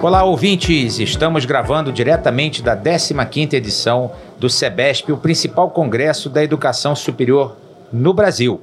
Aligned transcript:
Olá, 0.00 0.22
ouvintes! 0.22 1.00
Estamos 1.00 1.44
gravando 1.44 1.92
diretamente 1.92 2.62
da 2.62 2.76
15ª 2.76 3.54
edição 3.54 4.12
do 4.38 4.48
SEBESP, 4.48 5.10
o 5.10 5.16
principal 5.16 5.70
congresso 5.70 6.30
da 6.30 6.42
educação 6.42 6.94
superior 6.94 7.56
no 7.92 8.14
Brasil. 8.14 8.60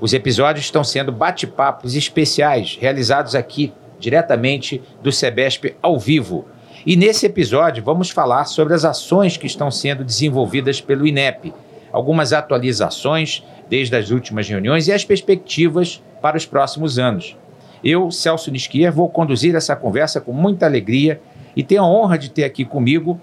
Os 0.00 0.12
episódios 0.12 0.64
estão 0.64 0.82
sendo 0.82 1.12
bate-papos 1.12 1.94
especiais 1.94 2.76
realizados 2.80 3.36
aqui 3.36 3.72
diretamente 4.00 4.82
do 5.00 5.12
SEBESP 5.12 5.76
ao 5.80 6.00
vivo. 6.00 6.46
E 6.84 6.96
nesse 6.96 7.26
episódio 7.26 7.84
vamos 7.84 8.10
falar 8.10 8.46
sobre 8.46 8.74
as 8.74 8.84
ações 8.84 9.36
que 9.36 9.46
estão 9.46 9.70
sendo 9.70 10.02
desenvolvidas 10.02 10.80
pelo 10.80 11.06
INEP, 11.06 11.54
algumas 11.92 12.32
atualizações 12.32 13.44
desde 13.70 13.94
as 13.94 14.10
últimas 14.10 14.48
reuniões 14.48 14.88
e 14.88 14.92
as 14.92 15.04
perspectivas 15.04 16.02
para 16.20 16.36
os 16.36 16.44
próximos 16.44 16.98
anos. 16.98 17.36
Eu, 17.84 18.10
Celso 18.10 18.50
Nisquier, 18.50 18.92
vou 18.92 19.08
conduzir 19.08 19.54
essa 19.54 19.74
conversa 19.74 20.20
com 20.20 20.32
muita 20.32 20.66
alegria 20.66 21.20
e 21.56 21.62
tenho 21.62 21.82
a 21.82 21.86
honra 21.86 22.16
de 22.16 22.30
ter 22.30 22.44
aqui 22.44 22.64
comigo 22.64 23.20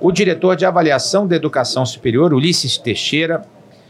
o 0.00 0.12
diretor 0.12 0.54
de 0.54 0.66
avaliação 0.66 1.26
da 1.26 1.36
educação 1.36 1.86
superior, 1.86 2.34
Ulisses 2.34 2.76
Teixeira, 2.76 3.42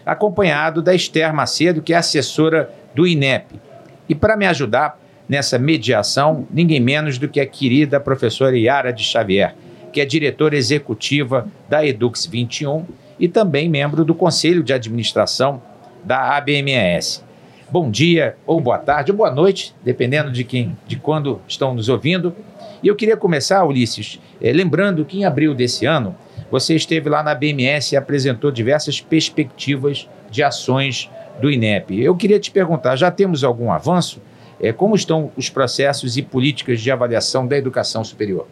acompanhado 0.07 0.81
da 0.81 0.95
Esther 0.95 1.35
Macedo, 1.35 1.83
que 1.83 1.93
é 1.93 1.97
assessora 1.97 2.71
do 2.95 3.07
INEP. 3.07 3.61
E 4.09 4.15
para 4.15 4.37
me 4.37 4.47
ajudar 4.47 4.99
nessa 5.29 5.59
mediação, 5.59 6.47
ninguém 6.51 6.81
menos 6.81 7.19
do 7.19 7.29
que 7.29 7.41
a 7.41 7.47
querida 7.47 7.99
professora 7.99 8.57
Yara 8.57 8.93
de 8.93 9.03
Xavier, 9.03 9.55
que 9.93 10.01
é 10.01 10.05
diretora 10.05 10.57
executiva 10.57 11.49
da 11.69 11.85
Edux 11.85 12.27
21 12.27 12.85
e 13.19 13.29
também 13.29 13.69
membro 13.69 14.05
do 14.05 14.15
Conselho 14.15 14.63
de 14.63 14.73
Administração 14.73 15.63
da 16.05 16.37
ABMS 16.37 17.25
bom 17.73 17.91
dia, 17.91 18.37
ou 18.47 18.61
boa 18.61 18.77
tarde, 18.77 19.11
ou 19.11 19.17
boa 19.17 19.31
noite, 19.31 19.75
dependendo 19.83 20.31
de 20.31 20.45
quem, 20.45 20.77
de 20.87 20.97
quando 20.97 21.41
estão 21.49 21.75
nos 21.75 21.89
ouvindo. 21.89 22.37
E 22.83 22.89
eu 22.89 22.95
queria 22.95 23.17
começar, 23.17 23.65
Ulisses, 23.65 24.21
eh, 24.43 24.53
lembrando 24.53 25.07
que 25.07 25.19
em 25.19 25.25
abril 25.25 25.55
desse 25.55 25.87
ano 25.87 26.15
você 26.51 26.75
esteve 26.75 27.09
lá 27.09 27.23
na 27.23 27.35
BMS 27.35 27.95
e 27.95 27.97
apresentou 27.97 28.51
diversas 28.51 29.01
perspectivas 29.01 30.07
de 30.31 30.43
ações 30.43 31.11
do 31.41 31.51
INEP. 31.51 31.99
Eu 31.99 32.15
queria 32.15 32.39
te 32.39 32.51
perguntar, 32.51 32.95
já 32.97 33.11
temos 33.11 33.43
algum 33.43 33.73
avanço? 33.73 34.21
Eh, 34.61 34.71
como 34.71 34.95
estão 34.95 35.33
os 35.35 35.49
processos 35.49 36.19
e 36.19 36.23
políticas 36.23 36.79
de 36.79 36.91
avaliação 36.91 37.47
da 37.47 37.57
educação 37.57 38.05
superior? 38.05 38.47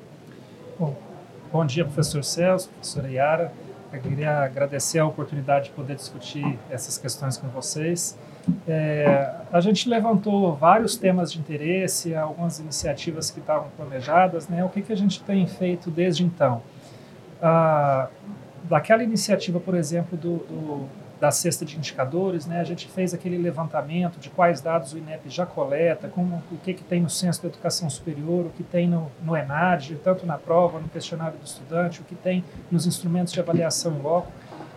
Bom, 0.79 0.97
bom 1.53 1.67
dia, 1.67 1.85
professor 1.85 2.25
Celso, 2.25 2.71
professora 2.71 3.11
Yara. 3.11 3.53
Eu 3.93 4.01
queria 4.01 4.39
agradecer 4.39 4.99
a 4.99 5.05
oportunidade 5.05 5.67
de 5.67 5.73
poder 5.73 5.97
discutir 5.97 6.59
essas 6.71 6.97
questões 6.97 7.37
com 7.37 7.49
vocês. 7.49 8.17
É, 8.67 9.35
a 9.53 9.61
gente 9.61 9.89
levantou 9.89 10.55
vários 10.55 10.97
temas 10.97 11.33
de 11.33 11.39
interesse, 11.39 12.15
algumas 12.15 12.59
iniciativas 12.59 13.31
que 13.31 13.41
estavam 13.41 13.69
planejadas, 13.77 14.49
né? 14.49 14.65
O 14.65 14.69
que, 14.69 14.83
que 14.83 14.93
a 14.93 14.97
gente 14.97 15.23
tem 15.23 15.47
feito 15.47 15.91
desde 15.91 16.25
então? 16.25 16.63
Ah, 17.43 18.09
daquela 18.65 19.03
iniciativa, 19.03 19.59
por 19.59 19.75
exemplo, 19.75 20.17
do, 20.17 20.37
do, 20.39 20.89
da 21.21 21.31
cesta 21.31 21.65
de 21.65 21.77
indicadores, 21.77 22.47
né? 22.47 22.61
A 22.61 22.65
gente 22.65 22.89
fez 22.89 23.13
aquele 23.13 23.37
levantamento 23.39 24.19
de 24.19 24.31
quais 24.31 24.61
dados 24.61 24.93
o 24.93 24.99
INEP 24.99 25.29
já 25.29 25.45
coleta, 25.45 26.09
como, 26.09 26.43
o 26.51 26.57
que, 26.59 26.73
que 26.75 26.85
tem 26.85 27.01
no 27.01 27.11
Censo 27.11 27.43
da 27.43 27.49
Educação 27.49 27.91
Superior, 27.91 28.47
o 28.47 28.51
que 28.51 28.63
tem 28.63 28.89
no, 28.89 29.11
no 29.23 29.37
ENAD, 29.37 29.97
tanto 30.03 30.25
na 30.25 30.39
prova, 30.39 30.81
no 30.81 30.89
questionário 30.89 31.39
do 31.39 31.45
estudante, 31.45 32.01
o 32.01 32.05
que 32.05 32.15
tem 32.15 32.45
nos 32.71 32.87
instrumentos 32.87 33.33
de 33.33 33.41
avaliação 33.41 33.97
em 33.97 34.01
loco 34.01 34.33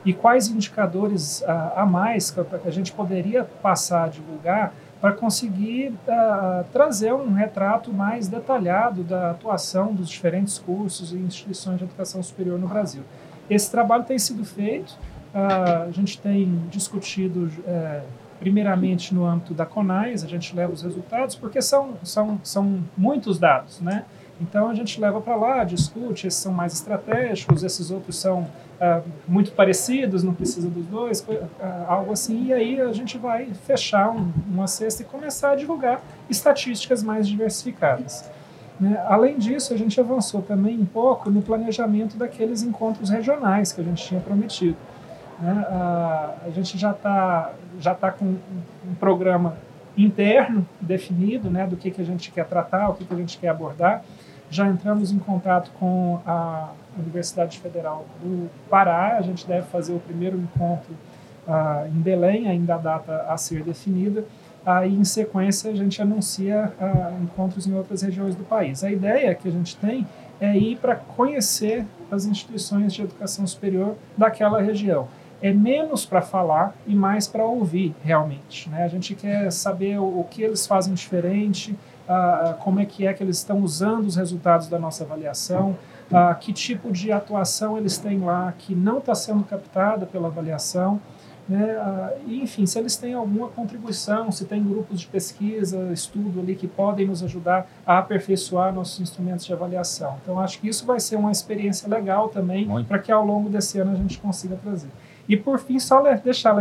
e 0.06 0.14
quais 0.14 0.48
indicadores 0.48 1.44
a, 1.44 1.84
a 1.84 1.86
mais 1.86 2.32
que 2.32 2.40
a 2.66 2.72
gente 2.72 2.92
poderia 2.92 3.44
passar 3.44 4.06
a 4.06 4.08
divulgar 4.08 4.74
para 5.00 5.12
conseguir 5.12 5.90
uh, 6.08 6.64
trazer 6.72 7.14
um 7.14 7.34
retrato 7.34 7.92
mais 7.92 8.30
detalhado 8.30 9.04
da 9.04 9.32
atuação 9.32 9.94
dos 9.94 10.08
diferentes 10.08 10.58
cursos 10.58 11.12
e 11.12 11.18
instituições 11.18 11.78
de 11.78 11.84
educação 11.84 12.24
superior 12.24 12.58
no 12.58 12.70
Brasil. 12.70 13.04
Esse 13.50 13.70
trabalho 13.70 14.06
tem 14.06 14.18
sido 14.18 14.46
feito, 14.46 14.92
uh, 15.36 15.90
a 15.90 15.92
gente 15.92 16.18
tem 16.22 16.58
discutido 16.70 17.52
uh, 17.68 18.02
primeiramente 18.40 19.14
no 19.14 19.26
âmbito 19.26 19.54
da 19.54 19.66
CONAIS, 19.66 20.24
a 20.24 20.28
gente 20.28 20.56
leva 20.56 20.72
os 20.72 20.82
resultados, 20.82 21.36
porque 21.36 21.62
são, 21.62 21.96
são, 22.04 22.40
são 22.42 22.84
muitos 22.98 23.38
dados, 23.38 23.82
né? 23.82 24.06
Então 24.44 24.70
a 24.70 24.74
gente 24.74 25.00
leva 25.00 25.22
para 25.22 25.36
lá, 25.36 25.64
discute, 25.64 26.28
esses 26.28 26.40
são 26.40 26.52
mais 26.52 26.74
estratégicos, 26.74 27.64
esses 27.64 27.90
outros 27.90 28.18
são 28.18 28.48
ah, 28.80 29.02
muito 29.26 29.54
parecidos, 29.54 30.24
não 30.24 30.34
precisa 30.34 30.70
dos 30.70 30.86
dois, 30.86 31.26
ah, 31.62 31.86
algo 31.88 32.12
assim, 32.12 32.48
e 32.48 32.54
aí 32.54 32.82
a 32.82 32.92
gente 32.92 33.18
vai 33.18 33.46
fechar 33.66 34.10
um, 34.10 34.32
uma 34.52 34.68
cesta 34.68 35.02
e 35.02 35.06
começar 35.06 35.52
a 35.52 35.56
divulgar 35.56 36.02
estatísticas 36.30 37.02
mais 37.02 37.28
diversificadas. 37.28 38.30
Né? 38.80 39.02
Além 39.08 39.38
disso, 39.38 39.74
a 39.74 39.78
gente 39.78 39.98
avançou 40.00 40.42
também 40.42 40.78
um 40.78 40.86
pouco 40.86 41.30
no 41.30 41.42
planejamento 41.42 42.18
daqueles 42.18 42.64
encontros 42.64 43.10
regionais 43.10 43.72
que 43.72 43.80
a 43.80 43.84
gente 43.84 44.06
tinha 44.06 44.20
prometido. 44.20 44.78
Né? 45.40 45.66
A, 45.70 46.34
a 46.46 46.50
gente 46.50 46.78
já 46.78 46.92
está 46.92 47.54
já 47.80 47.96
tá 47.96 48.12
com 48.12 48.26
um 48.26 48.96
programa 49.00 49.56
interno 49.98 50.68
definido 50.82 51.50
né, 51.50 51.66
do 51.68 51.78
que, 51.78 51.92
que 51.92 52.02
a 52.02 52.06
gente 52.06 52.32
quer 52.32 52.46
tratar, 52.46 52.90
o 52.90 52.96
que, 52.96 53.06
que 53.06 53.14
a 53.14 53.18
gente 53.18 53.38
quer 53.38 53.50
abordar. 53.50 54.04
Já 54.54 54.68
entramos 54.68 55.12
em 55.12 55.18
contato 55.18 55.72
com 55.80 56.22
a 56.28 56.70
Universidade 56.96 57.58
Federal 57.58 58.06
do 58.22 58.48
Pará. 58.70 59.18
A 59.18 59.22
gente 59.24 59.48
deve 59.48 59.66
fazer 59.66 59.94
o 59.94 60.00
primeiro 60.00 60.38
encontro 60.38 60.94
uh, 61.48 61.88
em 61.88 62.00
Belém, 62.00 62.48
ainda 62.48 62.76
a 62.76 62.78
data 62.78 63.26
a 63.28 63.36
ser 63.36 63.64
definida. 63.64 64.24
Aí, 64.64 64.94
em 64.94 65.04
sequência, 65.04 65.72
a 65.72 65.76
gente 65.76 66.00
anuncia 66.00 66.72
uh, 66.80 67.24
encontros 67.24 67.66
em 67.66 67.74
outras 67.74 68.04
regiões 68.04 68.36
do 68.36 68.44
país. 68.44 68.84
A 68.84 68.92
ideia 68.92 69.34
que 69.34 69.48
a 69.48 69.52
gente 69.52 69.76
tem 69.76 70.06
é 70.40 70.56
ir 70.56 70.78
para 70.78 70.98
conhecer 70.98 71.84
as 72.12 72.26
instituições 72.26 72.94
de 72.94 73.02
educação 73.02 73.48
superior 73.48 73.96
daquela 74.16 74.62
região. 74.62 75.08
É 75.42 75.52
menos 75.52 76.06
para 76.06 76.22
falar 76.22 76.76
e 76.86 76.94
mais 76.94 77.28
para 77.28 77.44
ouvir 77.44 77.96
realmente. 78.04 78.70
Né? 78.70 78.84
A 78.84 78.88
gente 78.88 79.16
quer 79.16 79.52
saber 79.52 80.00
o, 80.00 80.20
o 80.20 80.28
que 80.30 80.44
eles 80.44 80.68
fazem 80.68 80.94
diferente, 80.94 81.76
como 82.60 82.80
é 82.80 82.86
que 82.86 83.06
é 83.06 83.14
que 83.14 83.24
eles 83.24 83.38
estão 83.38 83.60
usando 83.62 84.06
os 84.06 84.16
resultados 84.16 84.68
da 84.68 84.80
nossa 84.80 85.04
avaliação, 85.04 85.76
que 86.40 86.54
tipo 86.54 86.92
de 86.92 87.12
atuação 87.12 87.78
eles 87.78 87.98
têm 87.98 88.20
lá 88.20 88.54
que 88.58 88.76
não 88.76 89.00
está 89.00 89.16
sendo 89.16 89.44
captada 89.44 90.06
pela 90.06 90.28
avaliação. 90.28 91.00
Né? 91.50 91.76
Enfim, 92.26 92.66
se 92.66 92.80
eles 92.80 92.96
têm 92.96 93.14
alguma 93.14 93.50
contribuição, 93.50 94.32
se 94.32 94.46
tem 94.46 94.64
grupos 94.64 95.02
de 95.02 95.08
pesquisa, 95.08 95.92
estudo 95.92 96.40
ali 96.40 96.56
que 96.56 96.68
podem 96.68 97.06
nos 97.06 97.22
ajudar 97.22 97.68
a 97.86 97.98
aperfeiçoar 97.98 98.74
nossos 98.74 99.02
instrumentos 99.02 99.46
de 99.46 99.52
avaliação. 99.52 100.16
Então, 100.24 100.40
acho 100.40 100.62
que 100.62 100.70
isso 100.70 100.86
vai 100.86 101.02
ser 101.02 101.18
uma 101.18 101.34
experiência 101.34 101.90
legal 101.90 102.30
também 102.30 102.70
para 102.86 102.98
que 102.98 103.12
ao 103.12 103.26
longo 103.26 103.50
desse 103.50 103.78
ano 103.78 103.92
a 103.92 103.96
gente 103.96 104.20
consiga 104.20 104.56
trazer. 104.56 104.90
E, 105.28 105.36
por 105.36 105.60
fim, 105.60 105.80
só 105.80 106.02
deixar 106.16 106.56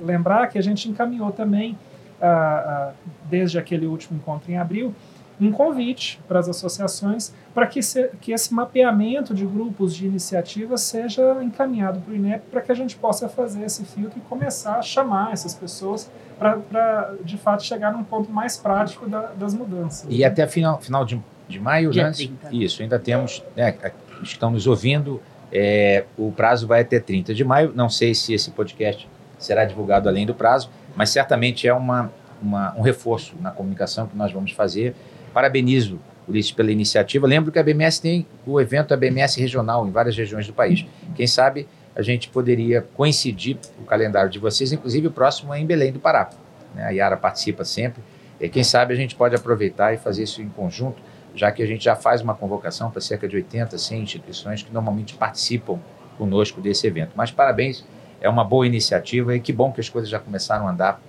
lembrar 0.00 0.46
que 0.46 0.58
a 0.58 0.62
gente 0.62 0.88
encaminhou 0.88 1.30
também, 1.30 1.76
uh, 2.22 2.90
uh, 2.90 2.94
desde 3.28 3.58
aquele 3.58 3.86
último 3.86 4.18
encontro 4.18 4.50
em 4.50 4.56
abril, 4.56 4.94
um 5.40 5.50
convite 5.50 6.20
para 6.28 6.38
as 6.38 6.48
associações 6.48 7.34
para 7.52 7.66
que, 7.66 7.80
que 8.20 8.32
esse 8.32 8.54
mapeamento 8.54 9.34
de 9.34 9.44
grupos 9.44 9.94
de 9.94 10.06
iniciativas 10.06 10.82
seja 10.82 11.42
encaminhado 11.42 12.00
para 12.00 12.12
o 12.12 12.14
INEP 12.14 12.44
para 12.50 12.60
que 12.60 12.70
a 12.70 12.74
gente 12.74 12.96
possa 12.96 13.28
fazer 13.28 13.64
esse 13.64 13.84
filtro 13.84 14.18
e 14.18 14.22
começar 14.22 14.78
a 14.78 14.82
chamar 14.82 15.32
essas 15.32 15.54
pessoas 15.54 16.10
para, 16.38 17.14
de 17.24 17.36
fato, 17.36 17.62
chegar 17.64 17.92
num 17.92 18.04
ponto 18.04 18.30
mais 18.30 18.56
prático 18.56 19.08
da, 19.08 19.32
das 19.32 19.54
mudanças. 19.54 20.06
E 20.08 20.24
até 20.24 20.46
final, 20.46 20.80
final 20.80 21.04
de, 21.04 21.20
de 21.48 21.60
maio, 21.60 21.90
Dia 21.90 22.04
né? 22.04 22.12
30. 22.12 22.48
Isso, 22.52 22.82
ainda 22.82 22.98
temos, 22.98 23.44
né, 23.56 23.76
estão 24.22 24.50
nos 24.50 24.66
ouvindo, 24.66 25.20
é, 25.52 26.04
o 26.16 26.32
prazo 26.32 26.66
vai 26.66 26.80
até 26.80 26.98
30 26.98 27.34
de 27.34 27.44
maio. 27.44 27.72
Não 27.74 27.88
sei 27.88 28.14
se 28.14 28.32
esse 28.32 28.50
podcast 28.50 29.08
será 29.44 29.64
divulgado 29.64 30.08
além 30.08 30.26
do 30.26 30.34
prazo, 30.34 30.70
mas 30.94 31.10
certamente 31.10 31.66
é 31.66 31.74
uma, 31.74 32.12
uma, 32.42 32.74
um 32.76 32.82
reforço 32.82 33.34
na 33.40 33.50
comunicação 33.50 34.06
que 34.06 34.16
nós 34.16 34.32
vamos 34.32 34.52
fazer 34.52 34.94
Parabenizo 35.32 35.98
Ulisses 36.28 36.52
pela 36.52 36.70
iniciativa. 36.70 37.26
Lembro 37.26 37.50
que 37.50 37.58
a 37.58 37.62
BMS 37.62 38.00
tem 38.00 38.26
o 38.46 38.60
evento 38.60 38.96
BMS 38.96 39.40
regional 39.40 39.86
em 39.86 39.90
várias 39.90 40.16
regiões 40.16 40.46
do 40.46 40.52
país. 40.52 40.86
Quem 41.14 41.26
sabe 41.26 41.66
a 41.94 42.02
gente 42.02 42.28
poderia 42.28 42.82
coincidir 42.94 43.58
o 43.80 43.84
calendário 43.84 44.30
de 44.30 44.38
vocês, 44.38 44.72
inclusive 44.72 45.08
o 45.08 45.10
próximo 45.10 45.52
é 45.52 45.60
em 45.60 45.66
Belém 45.66 45.92
do 45.92 45.98
Pará. 45.98 46.30
Né? 46.74 46.84
A 46.84 46.90
Yara 46.90 47.16
participa 47.16 47.64
sempre. 47.64 48.02
E 48.40 48.48
quem 48.48 48.64
sabe 48.64 48.94
a 48.94 48.96
gente 48.96 49.14
pode 49.14 49.34
aproveitar 49.34 49.92
e 49.92 49.98
fazer 49.98 50.22
isso 50.22 50.40
em 50.40 50.48
conjunto, 50.48 51.00
já 51.34 51.50
que 51.50 51.62
a 51.62 51.66
gente 51.66 51.84
já 51.84 51.94
faz 51.94 52.22
uma 52.22 52.34
convocação 52.34 52.90
para 52.90 53.00
cerca 53.00 53.28
de 53.28 53.36
80, 53.36 53.76
100 53.76 54.02
instituições 54.02 54.62
que 54.62 54.72
normalmente 54.72 55.14
participam 55.14 55.78
conosco 56.18 56.60
desse 56.60 56.86
evento. 56.86 57.12
Mas 57.14 57.30
parabéns, 57.30 57.84
é 58.22 58.28
uma 58.28 58.44
boa 58.44 58.66
iniciativa 58.66 59.34
e 59.34 59.40
que 59.40 59.52
bom 59.52 59.72
que 59.72 59.80
as 59.80 59.88
coisas 59.88 60.08
já 60.08 60.18
começaram 60.18 60.68
a 60.68 60.70
andar 60.70 61.00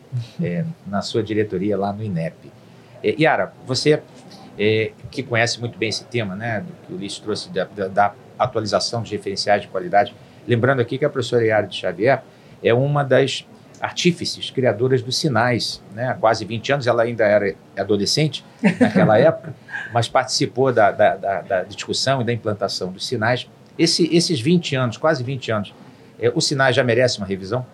é, 0.42 0.66
na 0.88 1.02
sua 1.02 1.22
diretoria 1.22 1.78
lá 1.78 1.94
no 1.94 2.04
INEP. 2.04 2.52
É, 3.04 3.16
Yara, 3.20 3.54
você 3.66 4.02
é, 4.58 4.92
que 5.12 5.22
conhece 5.22 5.60
muito 5.60 5.78
bem 5.78 5.90
esse 5.90 6.04
tema, 6.06 6.36
né, 6.36 6.62
do 6.62 6.74
que 6.86 6.94
o 6.94 6.96
Ulisses 6.96 7.20
trouxe 7.20 7.50
da, 7.50 7.66
da, 7.66 7.88
da, 7.88 8.14
atualização 8.38 9.04
de 9.04 9.16
referenciais 9.16 9.62
de 9.62 9.68
qualidade, 9.68 10.14
lembrando 10.48 10.82
aqui 10.82 10.98
que 10.98 11.06
a 11.06 11.10
professora 11.10 11.46
Yara 11.46 11.68
de 11.68 11.78
Xavier 11.78 12.24
é 12.64 12.74
uma 12.74 13.04
das 13.04 13.46
artífices, 13.80 14.50
criadoras 14.50 15.04
dos 15.04 15.18
sinais. 15.18 15.84
Né? 15.94 16.08
Há 16.08 16.14
quase 16.16 16.44
20 16.46 16.74
anos, 16.74 16.88
ela 16.88 17.04
ainda 17.04 17.26
era 17.26 17.54
adolescente 17.78 18.44
naquela 18.80 19.20
época, 19.20 19.54
mas 19.94 20.08
participou 20.08 20.74
da, 20.74 20.90
da, 20.92 21.64
discussão 21.64 22.22
e 22.22 22.24
da 22.24 22.34
implantação 22.34 22.92
dos 22.92 23.06
sinais. 23.06 23.48
Esse, 23.78 24.14
esses 24.16 24.40
20 24.40 24.76
anos, 24.76 24.98
quase 24.98 25.24
20 25.24 25.52
anos, 25.52 25.74
é, 26.24 26.32
o 26.34 26.40
sinais 26.40 26.74
já 26.74 26.84
merece 26.86 27.18
uma 27.18 27.28
revisão? 27.28 27.66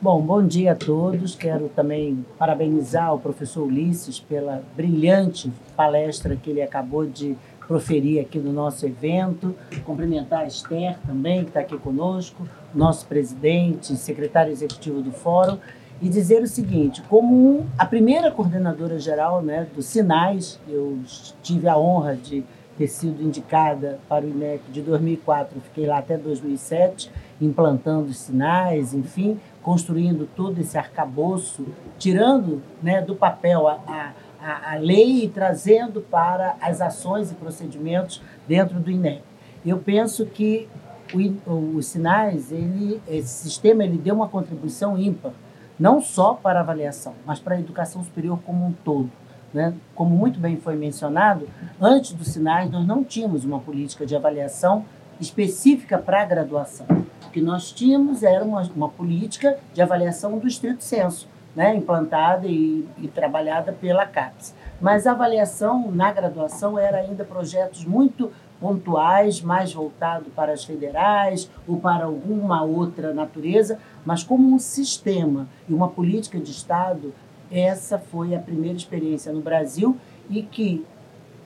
Bom, 0.00 0.20
bom 0.20 0.44
dia 0.44 0.72
a 0.72 0.74
todos. 0.74 1.36
Quero 1.36 1.68
também 1.68 2.24
parabenizar 2.36 3.14
o 3.14 3.20
professor 3.20 3.62
Ulisses 3.62 4.18
pela 4.18 4.62
brilhante 4.76 5.52
palestra 5.76 6.34
que 6.34 6.50
ele 6.50 6.60
acabou 6.60 7.06
de 7.06 7.36
proferir 7.68 8.20
aqui 8.20 8.38
no 8.38 8.52
nosso 8.52 8.84
evento. 8.84 9.54
Cumprimentar 9.84 10.40
a 10.40 10.46
Esther 10.46 10.98
também, 11.06 11.42
que 11.42 11.50
está 11.50 11.60
aqui 11.60 11.78
conosco, 11.78 12.48
nosso 12.74 13.06
presidente, 13.06 13.94
secretário 13.96 14.50
executivo 14.50 15.00
do 15.00 15.12
Fórum, 15.12 15.58
e 16.02 16.08
dizer 16.08 16.42
o 16.42 16.48
seguinte: 16.48 17.00
como 17.08 17.66
a 17.78 17.86
primeira 17.86 18.30
coordenadora 18.30 18.98
geral 18.98 19.40
né, 19.40 19.68
Sinais, 19.80 20.58
eu 20.68 20.98
tive 21.42 21.68
a 21.68 21.78
honra 21.78 22.16
de 22.16 22.44
ter 22.78 22.88
sido 22.88 23.22
indicada 23.22 23.98
para 24.08 24.24
o 24.24 24.28
INEP 24.28 24.70
de 24.70 24.80
2004, 24.80 25.60
fiquei 25.60 25.86
lá 25.86 25.98
até 25.98 26.16
2007, 26.16 27.10
implantando 27.40 28.12
sinais, 28.14 28.94
enfim, 28.94 29.38
construindo 29.62 30.28
todo 30.34 30.58
esse 30.60 30.78
arcabouço, 30.78 31.66
tirando 31.98 32.62
né, 32.82 33.02
do 33.02 33.14
papel 33.14 33.68
a, 33.68 33.80
a 33.86 34.12
a, 34.40 34.74
a 34.74 34.76
lei 34.76 35.24
e 35.24 35.28
trazendo 35.28 36.00
para 36.00 36.56
as 36.60 36.80
ações 36.80 37.30
e 37.30 37.34
procedimentos 37.34 38.22
dentro 38.46 38.78
do 38.78 38.90
INEP. 38.90 39.22
Eu 39.66 39.78
penso 39.78 40.24
que 40.26 40.68
o, 41.12 41.76
os 41.76 41.86
sinais, 41.86 42.52
ele, 42.52 43.00
esse 43.08 43.28
sistema, 43.28 43.82
ele 43.82 43.98
deu 43.98 44.14
uma 44.14 44.28
contribuição 44.28 44.98
ímpar, 44.98 45.32
não 45.78 46.00
só 46.00 46.34
para 46.34 46.60
a 46.60 46.62
avaliação, 46.62 47.14
mas 47.26 47.40
para 47.40 47.56
a 47.56 47.60
educação 47.60 48.02
superior 48.04 48.38
como 48.44 48.66
um 48.66 48.72
todo. 48.72 49.10
Né? 49.52 49.74
Como 49.94 50.14
muito 50.14 50.38
bem 50.38 50.56
foi 50.56 50.76
mencionado, 50.76 51.48
antes 51.80 52.12
dos 52.12 52.28
sinais 52.28 52.70
nós 52.70 52.86
não 52.86 53.02
tínhamos 53.02 53.44
uma 53.44 53.60
política 53.60 54.04
de 54.04 54.14
avaliação 54.14 54.84
específica 55.20 55.98
para 55.98 56.22
a 56.22 56.24
graduação. 56.24 56.86
O 57.26 57.30
que 57.30 57.40
nós 57.40 57.72
tínhamos 57.72 58.22
era 58.22 58.44
uma, 58.44 58.62
uma 58.74 58.88
política 58.88 59.58
de 59.72 59.82
avaliação 59.82 60.38
do 60.38 60.46
estrito 60.46 60.84
senso, 60.84 61.28
né, 61.56 61.74
implantada 61.74 62.46
e, 62.46 62.86
e 62.98 63.08
trabalhada 63.08 63.72
pela 63.72 64.06
CAPES. 64.06 64.54
Mas 64.80 65.06
a 65.06 65.12
avaliação 65.12 65.90
na 65.90 66.12
graduação 66.12 66.78
era 66.78 66.98
ainda 66.98 67.24
projetos 67.24 67.84
muito 67.84 68.30
pontuais, 68.60 69.40
mais 69.40 69.72
voltado 69.72 70.30
para 70.30 70.52
as 70.52 70.64
federais 70.64 71.50
ou 71.66 71.78
para 71.78 72.04
alguma 72.04 72.62
outra 72.62 73.12
natureza, 73.12 73.78
mas 74.04 74.22
como 74.22 74.52
um 74.52 74.58
sistema 74.58 75.48
e 75.68 75.74
uma 75.74 75.88
política 75.88 76.38
de 76.38 76.50
Estado, 76.50 77.12
essa 77.50 77.98
foi 77.98 78.34
a 78.34 78.38
primeira 78.38 78.76
experiência 78.76 79.32
no 79.32 79.40
Brasil 79.40 79.96
e 80.28 80.42
que, 80.42 80.84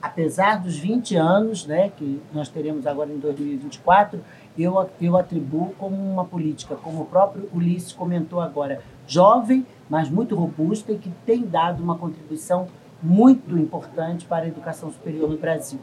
apesar 0.01 0.61
dos 0.61 0.77
20 0.77 1.15
anos 1.15 1.65
né, 1.65 1.89
que 1.95 2.21
nós 2.33 2.49
teremos 2.49 2.85
agora 2.85 3.11
em 3.11 3.19
2024, 3.19 4.19
eu, 4.57 4.89
eu 5.01 5.17
atribuo 5.17 5.73
como 5.77 5.95
uma 5.95 6.25
política, 6.25 6.75
como 6.75 7.01
o 7.01 7.05
próprio 7.05 7.49
Ulisses 7.53 7.93
comentou 7.93 8.39
agora, 8.39 8.81
jovem, 9.07 9.65
mas 9.89 10.09
muito 10.09 10.35
robusta 10.35 10.91
e 10.91 10.97
que 10.97 11.09
tem 11.25 11.41
dado 11.41 11.81
uma 11.81 11.97
contribuição 11.97 12.67
muito 13.01 13.57
importante 13.57 14.25
para 14.25 14.45
a 14.45 14.47
educação 14.47 14.91
superior 14.91 15.29
no 15.29 15.37
Brasil. 15.37 15.79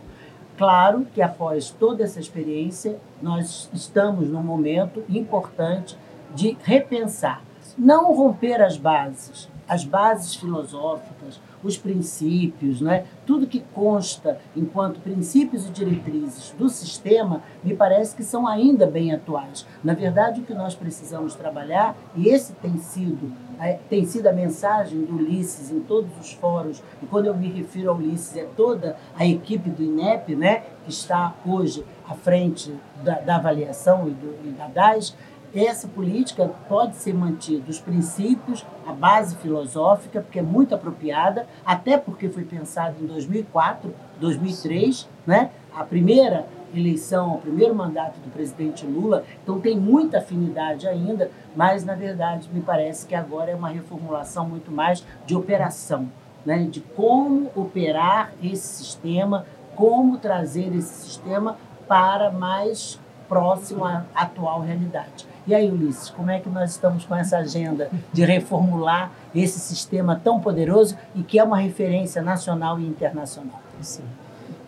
Claro 0.56 1.06
que 1.14 1.22
após 1.22 1.70
toda 1.70 2.04
essa 2.04 2.20
experiência, 2.20 2.98
nós 3.22 3.70
estamos 3.72 4.28
num 4.28 4.42
momento 4.42 5.02
importante 5.08 5.96
de 6.34 6.56
repensar, 6.62 7.42
não 7.78 8.14
romper 8.14 8.60
as 8.60 8.76
bases, 8.76 9.48
as 9.70 9.84
bases 9.84 10.34
filosóficas, 10.34 11.40
os 11.62 11.78
princípios, 11.78 12.80
né? 12.80 13.04
tudo 13.24 13.46
que 13.46 13.60
consta 13.72 14.40
enquanto 14.56 14.98
princípios 14.98 15.64
e 15.64 15.70
diretrizes 15.70 16.52
do 16.58 16.68
sistema, 16.68 17.40
me 17.62 17.76
parece 17.76 18.16
que 18.16 18.24
são 18.24 18.48
ainda 18.48 18.84
bem 18.84 19.14
atuais. 19.14 19.64
Na 19.84 19.94
verdade, 19.94 20.40
o 20.40 20.44
que 20.44 20.52
nós 20.52 20.74
precisamos 20.74 21.36
trabalhar, 21.36 21.96
e 22.16 22.28
esse 22.28 22.52
tem 22.54 22.78
sido, 22.78 23.32
é, 23.60 23.74
tem 23.88 24.04
sido 24.04 24.26
a 24.26 24.32
mensagem 24.32 25.02
do 25.02 25.14
Ulisses 25.14 25.70
em 25.70 25.78
todos 25.78 26.10
os 26.18 26.32
fóruns, 26.32 26.82
e 27.00 27.06
quando 27.06 27.26
eu 27.26 27.36
me 27.36 27.46
refiro 27.46 27.90
ao 27.90 27.96
Ulisses, 27.96 28.36
é 28.36 28.48
toda 28.56 28.96
a 29.16 29.24
equipe 29.24 29.70
do 29.70 29.84
INEP, 29.84 30.34
né, 30.34 30.64
que 30.84 30.90
está 30.90 31.32
hoje 31.46 31.84
à 32.08 32.14
frente 32.14 32.74
da, 33.04 33.20
da 33.20 33.36
avaliação 33.36 34.08
e, 34.08 34.10
do, 34.10 34.48
e 34.48 34.50
da 34.50 34.66
DAS, 34.66 35.14
essa 35.54 35.88
política 35.88 36.48
pode 36.68 36.96
ser 36.96 37.12
mantida, 37.12 37.68
os 37.68 37.80
princípios, 37.80 38.64
a 38.86 38.92
base 38.92 39.36
filosófica, 39.36 40.20
porque 40.20 40.38
é 40.38 40.42
muito 40.42 40.74
apropriada, 40.74 41.46
até 41.64 41.98
porque 41.98 42.28
foi 42.28 42.44
pensado 42.44 42.96
em 43.02 43.06
2004, 43.06 43.92
2003, 44.20 45.08
né? 45.26 45.50
a 45.74 45.84
primeira 45.84 46.46
eleição, 46.74 47.34
o 47.34 47.38
primeiro 47.38 47.74
mandato 47.74 48.20
do 48.20 48.30
presidente 48.30 48.86
Lula, 48.86 49.24
então 49.42 49.60
tem 49.60 49.76
muita 49.76 50.18
afinidade 50.18 50.86
ainda, 50.86 51.30
mas 51.56 51.84
na 51.84 51.94
verdade 51.94 52.48
me 52.52 52.60
parece 52.60 53.06
que 53.06 53.14
agora 53.14 53.50
é 53.50 53.54
uma 53.54 53.68
reformulação 53.68 54.48
muito 54.48 54.70
mais 54.70 55.04
de 55.26 55.34
operação, 55.34 56.08
né? 56.46 56.64
de 56.70 56.80
como 56.80 57.50
operar 57.56 58.32
esse 58.42 58.84
sistema, 58.84 59.44
como 59.74 60.18
trazer 60.18 60.72
esse 60.74 61.06
sistema 61.06 61.56
para 61.88 62.30
mais 62.30 63.00
próximo 63.28 63.84
à 63.84 64.04
atual 64.14 64.60
realidade. 64.60 65.29
E 65.46 65.54
aí, 65.54 65.70
Ulisses, 65.70 66.10
como 66.10 66.30
é 66.30 66.38
que 66.38 66.48
nós 66.48 66.70
estamos 66.70 67.04
com 67.04 67.14
essa 67.14 67.38
agenda 67.38 67.90
de 68.12 68.24
reformular 68.24 69.10
esse 69.34 69.58
sistema 69.58 70.20
tão 70.22 70.40
poderoso 70.40 70.96
e 71.14 71.22
que 71.22 71.38
é 71.38 71.44
uma 71.44 71.58
referência 71.58 72.22
nacional 72.22 72.78
e 72.78 72.86
internacional? 72.86 73.60
Sim. 73.80 74.04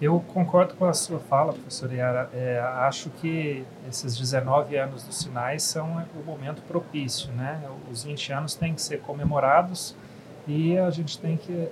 Eu 0.00 0.18
concordo 0.34 0.74
com 0.74 0.84
a 0.84 0.92
sua 0.92 1.20
fala, 1.20 1.52
professora 1.52 1.94
Yara. 1.94 2.30
É, 2.34 2.58
acho 2.78 3.08
que 3.10 3.64
esses 3.88 4.16
19 4.18 4.76
anos 4.76 5.04
dos 5.04 5.16
sinais 5.16 5.62
são 5.62 6.04
o 6.20 6.24
momento 6.26 6.60
propício. 6.62 7.30
Né? 7.32 7.60
Os 7.90 8.02
20 8.02 8.32
anos 8.32 8.54
têm 8.54 8.74
que 8.74 8.82
ser 8.82 9.00
comemorados 9.00 9.94
e 10.48 10.76
a 10.76 10.90
gente 10.90 11.18
tem 11.18 11.36
que 11.36 11.68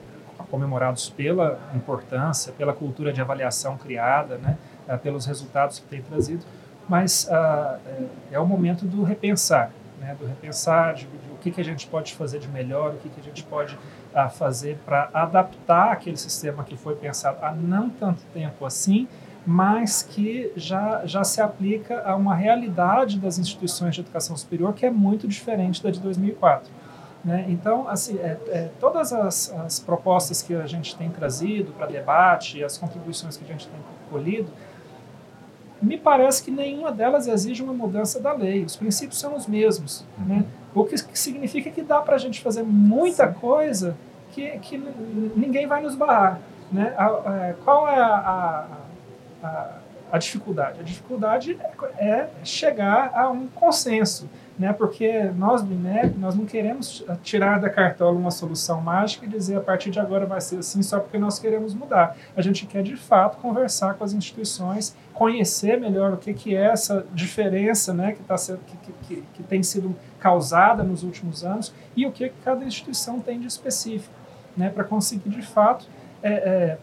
comemorados 0.48 1.08
pela 1.10 1.58
importância, 1.74 2.52
pela 2.52 2.72
cultura 2.72 3.12
de 3.12 3.20
avaliação 3.20 3.76
criada, 3.76 4.38
né? 4.38 4.56
pelos 5.02 5.26
resultados 5.26 5.78
que 5.78 5.86
tem 5.86 6.00
trazido 6.00 6.44
mas 6.90 7.28
uh, 7.30 7.78
é, 7.86 8.04
é, 8.32 8.40
o 8.40 8.44
momento 8.44 8.84
do 8.84 9.04
repensar, 9.04 9.70
né? 10.00 10.16
do 10.18 10.26
repensar 10.26 10.92
de, 10.94 11.06
de, 11.06 11.30
o 11.32 11.36
que, 11.40 11.52
que 11.52 11.60
a 11.60 11.64
gente 11.64 11.86
pode 11.86 12.12
fazer 12.14 12.40
de 12.40 12.48
melhor, 12.48 12.94
o 12.94 12.96
que, 12.96 13.08
que 13.08 13.20
a 13.20 13.22
gente 13.22 13.44
pode 13.44 13.76
uh, 13.76 14.28
fazer 14.28 14.76
para 14.84 15.08
adaptar 15.14 15.92
aquele 15.92 16.16
sistema 16.16 16.64
que 16.64 16.76
foi 16.76 16.96
pensado 16.96 17.38
há 17.42 17.52
não 17.52 17.88
tanto 17.88 18.22
tempo 18.34 18.66
assim, 18.66 19.06
mas 19.46 20.02
que 20.02 20.52
já, 20.56 21.06
já 21.06 21.22
se 21.22 21.40
aplica 21.40 22.02
a 22.02 22.16
uma 22.16 22.34
realidade 22.34 23.20
das 23.20 23.38
instituições 23.38 23.94
de 23.94 24.00
educação 24.00 24.36
superior 24.36 24.74
que 24.74 24.84
é 24.84 24.90
muito 24.90 25.28
diferente 25.28 25.80
da 25.80 25.92
de 25.92 26.00
2004. 26.00 26.72
Né? 27.24 27.46
Então, 27.48 27.86
assim, 27.86 28.18
é, 28.18 28.36
é, 28.48 28.70
todas 28.80 29.12
as, 29.12 29.52
as 29.52 29.78
propostas 29.78 30.42
que 30.42 30.54
a 30.54 30.66
gente 30.66 30.96
tem 30.96 31.08
trazido 31.08 31.70
para 31.72 31.86
debate, 31.86 32.64
as 32.64 32.76
contribuições 32.76 33.36
que 33.36 33.44
a 33.44 33.46
gente 33.46 33.68
tem 33.68 33.78
colhido, 34.10 34.50
me 35.82 35.96
parece 35.96 36.42
que 36.42 36.50
nenhuma 36.50 36.92
delas 36.92 37.26
exige 37.26 37.62
uma 37.62 37.72
mudança 37.72 38.20
da 38.20 38.32
lei. 38.32 38.64
Os 38.64 38.76
princípios 38.76 39.18
são 39.18 39.34
os 39.34 39.46
mesmos. 39.46 40.04
Né? 40.18 40.44
O 40.74 40.84
que 40.84 40.96
significa 41.18 41.70
que 41.70 41.82
dá 41.82 42.00
para 42.00 42.16
a 42.16 42.18
gente 42.18 42.40
fazer 42.40 42.62
muita 42.62 43.28
coisa 43.28 43.96
que, 44.32 44.50
que 44.58 44.78
ninguém 45.34 45.66
vai 45.66 45.82
nos 45.82 45.94
barrar. 45.94 46.40
Né? 46.70 46.94
A, 46.96 47.06
a, 47.06 47.54
qual 47.64 47.88
é 47.88 47.98
a, 47.98 48.66
a, 49.42 49.68
a, 50.12 50.18
dificuldade? 50.18 50.80
A 50.80 50.82
dificuldade 50.82 51.58
é, 51.98 52.08
é 52.08 52.30
chegar 52.44 53.12
a 53.14 53.28
um 53.30 53.48
consenso 53.48 54.28
né? 54.60 54.74
Porque 54.74 55.22
nós 55.38 55.62
do 55.62 55.72
INEP, 55.72 56.18
nós 56.18 56.36
não 56.36 56.44
queremos 56.44 57.02
tirar 57.22 57.58
da 57.58 57.70
cartola 57.70 58.18
uma 58.18 58.30
solução 58.30 58.78
mágica 58.78 59.24
e 59.24 59.28
dizer 59.28 59.56
a 59.56 59.60
partir 59.62 59.90
de 59.90 59.98
agora 59.98 60.26
vai 60.26 60.38
ser 60.38 60.58
assim 60.58 60.82
só 60.82 61.00
porque 61.00 61.16
nós 61.16 61.38
queremos 61.38 61.72
mudar. 61.72 62.14
A 62.36 62.42
gente 62.42 62.66
quer 62.66 62.82
de 62.82 62.94
fato 62.94 63.38
conversar 63.38 63.94
com 63.94 64.04
as 64.04 64.12
instituições, 64.12 64.94
conhecer 65.14 65.80
melhor 65.80 66.12
o 66.12 66.18
que, 66.18 66.34
que 66.34 66.54
é 66.54 66.66
essa 66.66 67.06
diferença, 67.14 67.94
né, 67.94 68.12
que, 68.12 68.22
tá 68.22 68.36
sendo, 68.36 68.60
que, 68.66 68.92
que, 69.08 69.24
que 69.32 69.42
tem 69.44 69.62
sido 69.62 69.96
causada 70.18 70.82
nos 70.82 71.02
últimos 71.02 71.42
anos 71.42 71.72
e 71.96 72.06
o 72.06 72.12
que, 72.12 72.28
que 72.28 72.34
cada 72.44 72.62
instituição 72.62 73.18
tem 73.18 73.40
de 73.40 73.46
específico, 73.46 74.14
né, 74.54 74.68
para 74.68 74.84
conseguir 74.84 75.30
de 75.30 75.40
fato 75.40 75.86
é, 76.22 76.32
é, 76.32 76.78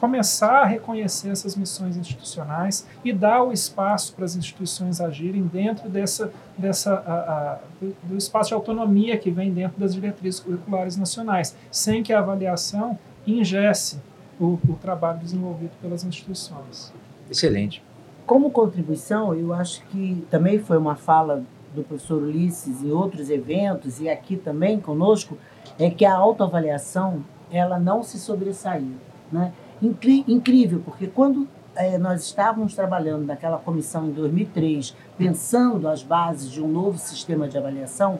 começar 0.00 0.62
a 0.62 0.64
reconhecer 0.64 1.30
essas 1.30 1.54
missões 1.54 1.96
institucionais 1.96 2.86
e 3.04 3.12
dar 3.12 3.44
o 3.44 3.52
espaço 3.52 4.12
para 4.14 4.24
as 4.24 4.34
instituições 4.34 5.00
agirem 5.00 5.42
dentro 5.42 5.88
dessa, 5.88 6.32
dessa 6.56 6.94
a, 6.94 7.14
a, 7.14 7.58
do, 7.80 7.96
do, 8.02 8.16
espaço 8.16 8.48
de 8.48 8.54
autonomia 8.54 9.16
que 9.16 9.30
vem 9.30 9.52
dentro 9.52 9.78
das 9.78 9.94
diretrizes 9.94 10.40
curriculares 10.40 10.96
nacionais, 10.96 11.56
sem 11.70 12.02
que 12.02 12.12
a 12.12 12.18
avaliação 12.18 12.98
ingesse 13.26 14.00
o, 14.40 14.58
o 14.68 14.74
trabalho 14.80 15.18
desenvolvido 15.20 15.72
pelas 15.80 16.02
instituições. 16.04 16.92
Excelente. 17.30 17.82
Como 18.26 18.50
contribuição, 18.50 19.34
eu 19.34 19.54
acho 19.54 19.82
que 19.86 20.26
também 20.30 20.58
foi 20.58 20.76
uma 20.76 20.96
fala 20.96 21.44
do 21.74 21.82
professor 21.82 22.22
Ulisses 22.22 22.82
em 22.82 22.90
outros 22.90 23.30
eventos 23.30 24.00
e 24.00 24.08
aqui 24.08 24.36
também 24.36 24.80
conosco 24.80 25.38
é 25.78 25.88
que 25.88 26.04
a 26.04 26.14
autoavaliação 26.14 27.24
ela 27.50 27.78
não 27.78 28.02
se 28.02 28.18
sobressaiu. 28.18 28.94
Né? 29.30 29.52
Incrível, 29.80 30.80
porque 30.84 31.06
quando 31.06 31.46
é, 31.76 31.96
nós 31.96 32.24
estávamos 32.24 32.74
trabalhando 32.74 33.24
naquela 33.24 33.58
comissão 33.58 34.08
em 34.08 34.10
2003, 34.10 34.96
pensando 35.16 35.88
as 35.88 36.02
bases 36.02 36.50
de 36.50 36.60
um 36.60 36.66
novo 36.66 36.98
sistema 36.98 37.46
de 37.46 37.56
avaliação, 37.56 38.18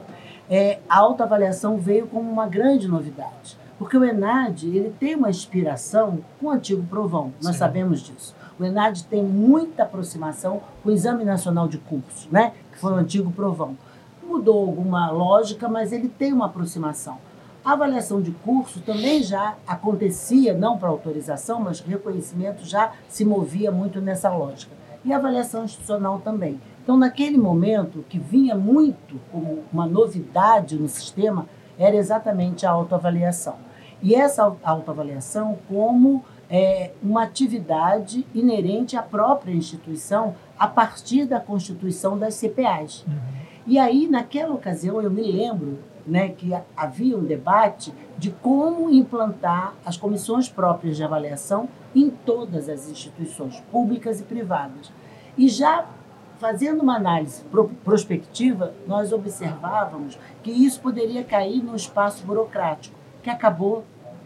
é, 0.49 0.79
a 0.89 0.99
autoavaliação 0.99 1.77
veio 1.77 2.07
como 2.07 2.31
uma 2.31 2.47
grande 2.47 2.87
novidade. 2.87 3.59
Porque 3.79 3.97
o 3.97 4.05
ENAD 4.05 4.67
ele 4.67 4.95
tem 4.99 5.15
uma 5.15 5.31
inspiração 5.31 6.21
com 6.41 6.47
o 6.47 6.51
antigo 6.51 6.83
Provão, 6.85 7.33
nós 7.43 7.55
Sim. 7.55 7.59
sabemos 7.59 8.01
disso. 8.01 8.35
O 8.59 8.65
ENAD 8.65 9.05
tem 9.05 9.23
muita 9.23 9.85
aproximação 9.85 10.61
com 10.83 10.89
o 10.89 10.93
Exame 10.93 11.25
Nacional 11.25 11.69
de 11.69 11.79
Cursos, 11.79 12.29
né? 12.31 12.53
que 12.73 12.79
foi 12.79 12.93
o 12.93 12.97
antigo 12.97 13.31
Provão. 13.31 13.77
Mudou 14.23 14.67
alguma 14.67 15.11
lógica, 15.11 15.69
mas 15.69 15.93
ele 15.93 16.09
tem 16.09 16.33
uma 16.33 16.47
aproximação. 16.47 17.19
A 17.69 17.73
avaliação 17.73 18.23
de 18.23 18.31
curso 18.31 18.81
também 18.81 19.23
já 19.23 19.55
acontecia, 19.67 20.55
não 20.55 20.79
para 20.79 20.89
autorização, 20.89 21.61
mas 21.61 21.81
reconhecimento 21.81 22.65
já 22.65 22.93
se 23.11 23.27
movia 23.27 23.71
muito 23.71 24.01
nessa 24.01 24.35
lógica. 24.35 24.75
E 25.05 25.13
a 25.13 25.19
avaliação 25.19 25.67
institucional 25.67 26.19
também. 26.19 26.59
Então, 26.83 26.97
naquele 26.97 27.37
momento, 27.37 28.03
que 28.09 28.19
vinha 28.19 28.55
muito 28.55 29.21
como 29.31 29.65
uma 29.71 29.87
novidade 29.87 30.79
no 30.79 30.89
sistema, 30.89 31.45
era 31.79 31.95
exatamente 31.95 32.65
a 32.65 32.71
autoavaliação. 32.71 33.57
E 34.03 34.15
essa 34.15 34.51
autoavaliação 34.65 35.59
como 35.69 36.25
é, 36.49 36.93
uma 37.03 37.25
atividade 37.25 38.27
inerente 38.35 38.97
à 38.97 39.03
própria 39.03 39.53
instituição 39.53 40.35
a 40.59 40.67
partir 40.67 41.27
da 41.27 41.39
constituição 41.39 42.17
das 42.17 42.35
CPAs. 42.41 43.05
Uhum. 43.07 43.15
E 43.67 43.79
aí, 43.79 44.09
naquela 44.09 44.55
ocasião, 44.55 45.03
eu 45.03 45.11
me 45.11 45.21
lembro 45.21 45.77
né, 46.09 46.31
que 46.31 46.53
havia 46.77 47.17
um 47.17 47.25
debate 47.25 47.93
de 48.17 48.31
como 48.31 48.91
implantar 48.91 49.75
as 49.85 49.97
comissões 49.97 50.49
próprias 50.49 50.97
de 50.97 51.05
avaliação 51.05 51.69
em 51.95 52.11
todas 52.11 52.69
as 52.69 52.89
instituições 52.89 53.61
públicas 53.71 54.21
e 54.21 54.25
privadas. 54.25 54.91
E 55.37 55.49
já 55.49 55.87
fazendo 56.39 56.83
uma 56.83 56.97
análise 56.97 57.45
prospectiva, 57.85 58.73
nós 58.87 59.13
observávamos 59.13 60.19
que 60.43 60.51
isso 60.51 60.81
poderia 60.81 61.25
cair 61.25 61.63
no 61.63 61.75
espaço 61.75 62.25
burocrático, 62.25 62.97
que 63.23 63.29
acabou 63.29 63.85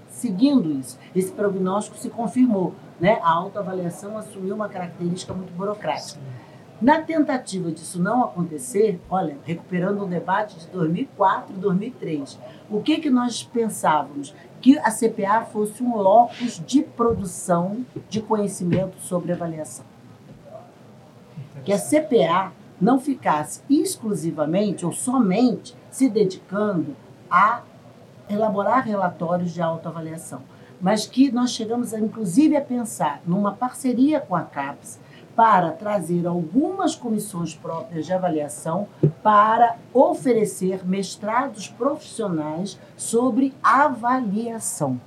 seguindo 0.08 0.70
isso. 0.70 0.98
Esse 1.16 1.32
prognóstico 1.32 1.96
se 1.96 2.10
confirmou. 2.10 2.74
Né? 3.00 3.18
A 3.22 3.30
autoavaliação 3.32 4.16
assumiu 4.16 4.54
uma 4.54 4.68
característica 4.68 5.32
muito 5.32 5.52
burocrática. 5.54 6.20
Sim. 6.20 6.51
Na 6.82 7.00
tentativa 7.00 7.70
disso 7.70 8.02
não 8.02 8.24
acontecer, 8.24 9.00
olha, 9.08 9.38
recuperando 9.44 10.02
o 10.02 10.06
debate 10.06 10.58
de 10.58 10.66
2004 10.66 11.54
e 11.54 11.58
2003, 11.60 12.36
o 12.68 12.82
que, 12.82 12.98
que 12.98 13.08
nós 13.08 13.44
pensávamos? 13.44 14.34
Que 14.60 14.76
a 14.78 14.90
CPA 14.90 15.42
fosse 15.42 15.80
um 15.80 15.96
locus 15.96 16.60
de 16.66 16.82
produção 16.82 17.86
de 18.08 18.20
conhecimento 18.20 19.00
sobre 19.00 19.30
avaliação. 19.30 19.84
Que 21.64 21.72
a 21.72 21.78
CPA 21.78 22.52
não 22.80 22.98
ficasse 22.98 23.62
exclusivamente 23.70 24.84
ou 24.84 24.90
somente 24.90 25.76
se 25.88 26.10
dedicando 26.10 26.96
a 27.30 27.62
elaborar 28.28 28.84
relatórios 28.84 29.54
de 29.54 29.62
autoavaliação, 29.62 30.42
mas 30.80 31.06
que 31.06 31.30
nós 31.30 31.52
chegamos, 31.52 31.94
a, 31.94 32.00
inclusive, 32.00 32.56
a 32.56 32.60
pensar 32.60 33.22
numa 33.24 33.52
parceria 33.52 34.18
com 34.18 34.34
a 34.34 34.42
CAPES 34.42 34.98
para 35.34 35.70
trazer 35.70 36.26
algumas 36.26 36.94
comissões 36.94 37.54
próprias 37.54 38.06
de 38.06 38.12
avaliação 38.12 38.86
para 39.22 39.76
oferecer 39.92 40.86
mestrados 40.86 41.68
profissionais 41.68 42.78
sobre 42.96 43.54
avaliação 43.62 45.00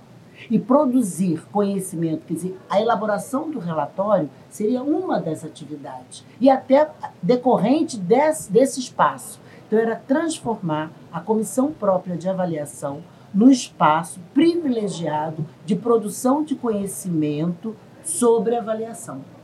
e 0.49 0.59
produzir 0.59 1.45
conhecimento, 1.51 2.25
quer 2.27 2.33
dizer, 2.33 2.59
a 2.69 2.81
elaboração 2.81 3.49
do 3.49 3.59
relatório 3.59 4.29
seria 4.49 4.83
uma 4.83 5.19
das 5.19 5.43
atividades 5.43 6.25
e 6.39 6.49
até 6.49 6.89
decorrente 7.21 7.97
desse, 7.97 8.51
desse 8.51 8.79
espaço. 8.79 9.39
Então, 9.67 9.79
era 9.79 9.95
transformar 9.95 10.91
a 11.11 11.19
comissão 11.19 11.71
própria 11.71 12.15
de 12.15 12.29
avaliação 12.29 13.01
no 13.33 13.49
espaço 13.49 14.19
privilegiado 14.33 15.45
de 15.65 15.75
produção 15.75 16.43
de 16.43 16.55
conhecimento 16.55 17.75
sobre 18.03 18.55
avaliação. 18.55 19.34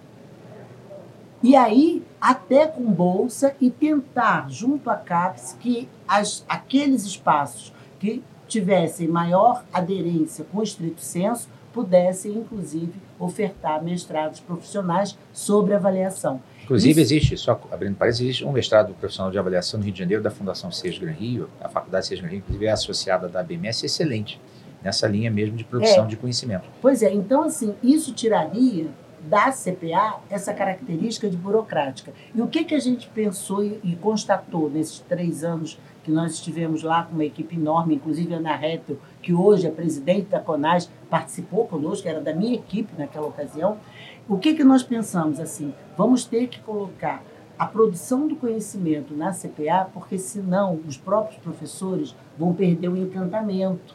E 1.44 1.56
aí, 1.56 2.04
até 2.20 2.68
com 2.68 2.84
bolsa 2.84 3.56
e 3.60 3.72
tentar, 3.72 4.48
junto 4.50 4.90
à 4.90 4.96
CAPES, 4.96 5.58
que 5.60 5.90
as, 6.08 6.46
aqueles 6.48 7.04
espaços 7.04 7.74
que 8.00 8.24
tivessem 8.48 9.08
maior 9.08 9.64
aderência 9.74 10.46
com 10.52 10.60
o 10.60 10.64
estrito 10.64 11.02
senso 11.02 11.50
pudessem, 11.74 12.34
inclusive, 12.34 12.94
ofertar 13.18 13.84
mestrados 13.84 14.40
profissionais 14.40 15.18
sobre 15.34 15.74
avaliação. 15.74 16.42
Inclusive, 16.64 17.02
Isso... 17.02 17.14
existe, 17.14 17.38
só 17.38 17.60
abrindo 17.72 17.96
parênteses, 17.96 18.22
existe 18.22 18.46
um 18.46 18.52
mestrado 18.52 18.94
profissional 18.94 19.32
de 19.32 19.40
avaliação 19.40 19.80
no 19.80 19.86
Rio 19.86 19.94
de 19.94 20.00
Janeiro 20.00 20.22
da 20.22 20.30
Fundação 20.30 20.72
Seis 20.72 20.98
Gran 20.98 21.12
Rio, 21.12 21.50
a 21.60 21.70
Faculdade 21.70 22.06
Seis 22.06 22.20
Gran 22.20 22.30
Rio, 22.30 22.40
inclusive 22.40 22.66
é 22.66 22.72
associada 22.72 23.28
da 23.28 23.42
BMS, 23.42 23.86
excelente, 23.86 24.40
nessa 24.84 25.08
linha 25.08 25.32
mesmo 25.32 25.56
de 25.56 25.64
produção 25.64 26.04
é. 26.04 26.08
de 26.08 26.18
conhecimento. 26.18 26.66
Pois 26.82 27.02
é, 27.02 27.12
então, 27.12 27.44
assim, 27.44 27.74
isso 27.82 28.14
tiraria 28.14 28.88
da 29.28 29.52
CPA 29.52 30.20
essa 30.30 30.54
característica 30.54 31.30
de 31.30 31.38
burocrática. 31.38 32.12
E 32.34 32.42
o 32.42 32.48
que, 32.48 32.64
que 32.64 32.76
a 32.76 32.80
gente 32.80 33.08
pensou 33.10 33.64
e, 33.64 33.98
constatou 34.02 34.70
nesses 34.70 35.00
três 35.00 35.44
anos 35.44 35.80
que 36.04 36.12
nós 36.12 36.34
estivemos 36.34 36.82
lá 36.82 37.04
com 37.04 37.14
uma 37.14 37.26
equipe 37.26 37.56
enorme, 37.56 37.96
inclusive 37.96 38.34
a 38.34 38.38
Ana 38.38 38.56
Rettel, 38.56 38.98
que 39.22 39.34
hoje 39.34 39.68
é 39.68 39.72
presidente 39.72 40.30
da 40.30 40.40
CONAS, 40.40 40.90
participou 41.10 41.68
conosco, 41.68 42.08
era 42.08 42.20
da 42.20 42.34
minha 42.34 42.56
equipe 42.56 42.92
naquela 42.98 43.28
ocasião. 43.28 43.78
O 44.28 44.38
que, 44.38 44.56
que 44.56 44.64
nós 44.64 44.82
pensamos 44.82 45.40
assim? 45.40 45.74
Vamos 45.96 46.26
ter 46.26 46.48
que 46.48 46.60
colocar 46.60 47.24
a 47.60 47.68
produção 47.68 48.28
do 48.28 48.36
conhecimento 48.36 49.16
na 49.16 49.32
CPA, 49.32 49.88
porque 49.94 50.18
senão 50.18 50.80
os 50.88 50.98
próprios 50.98 51.40
professores 51.40 52.16
vão 52.36 52.54
perder 52.56 52.88
o 52.88 52.98
encantamento 52.98 53.94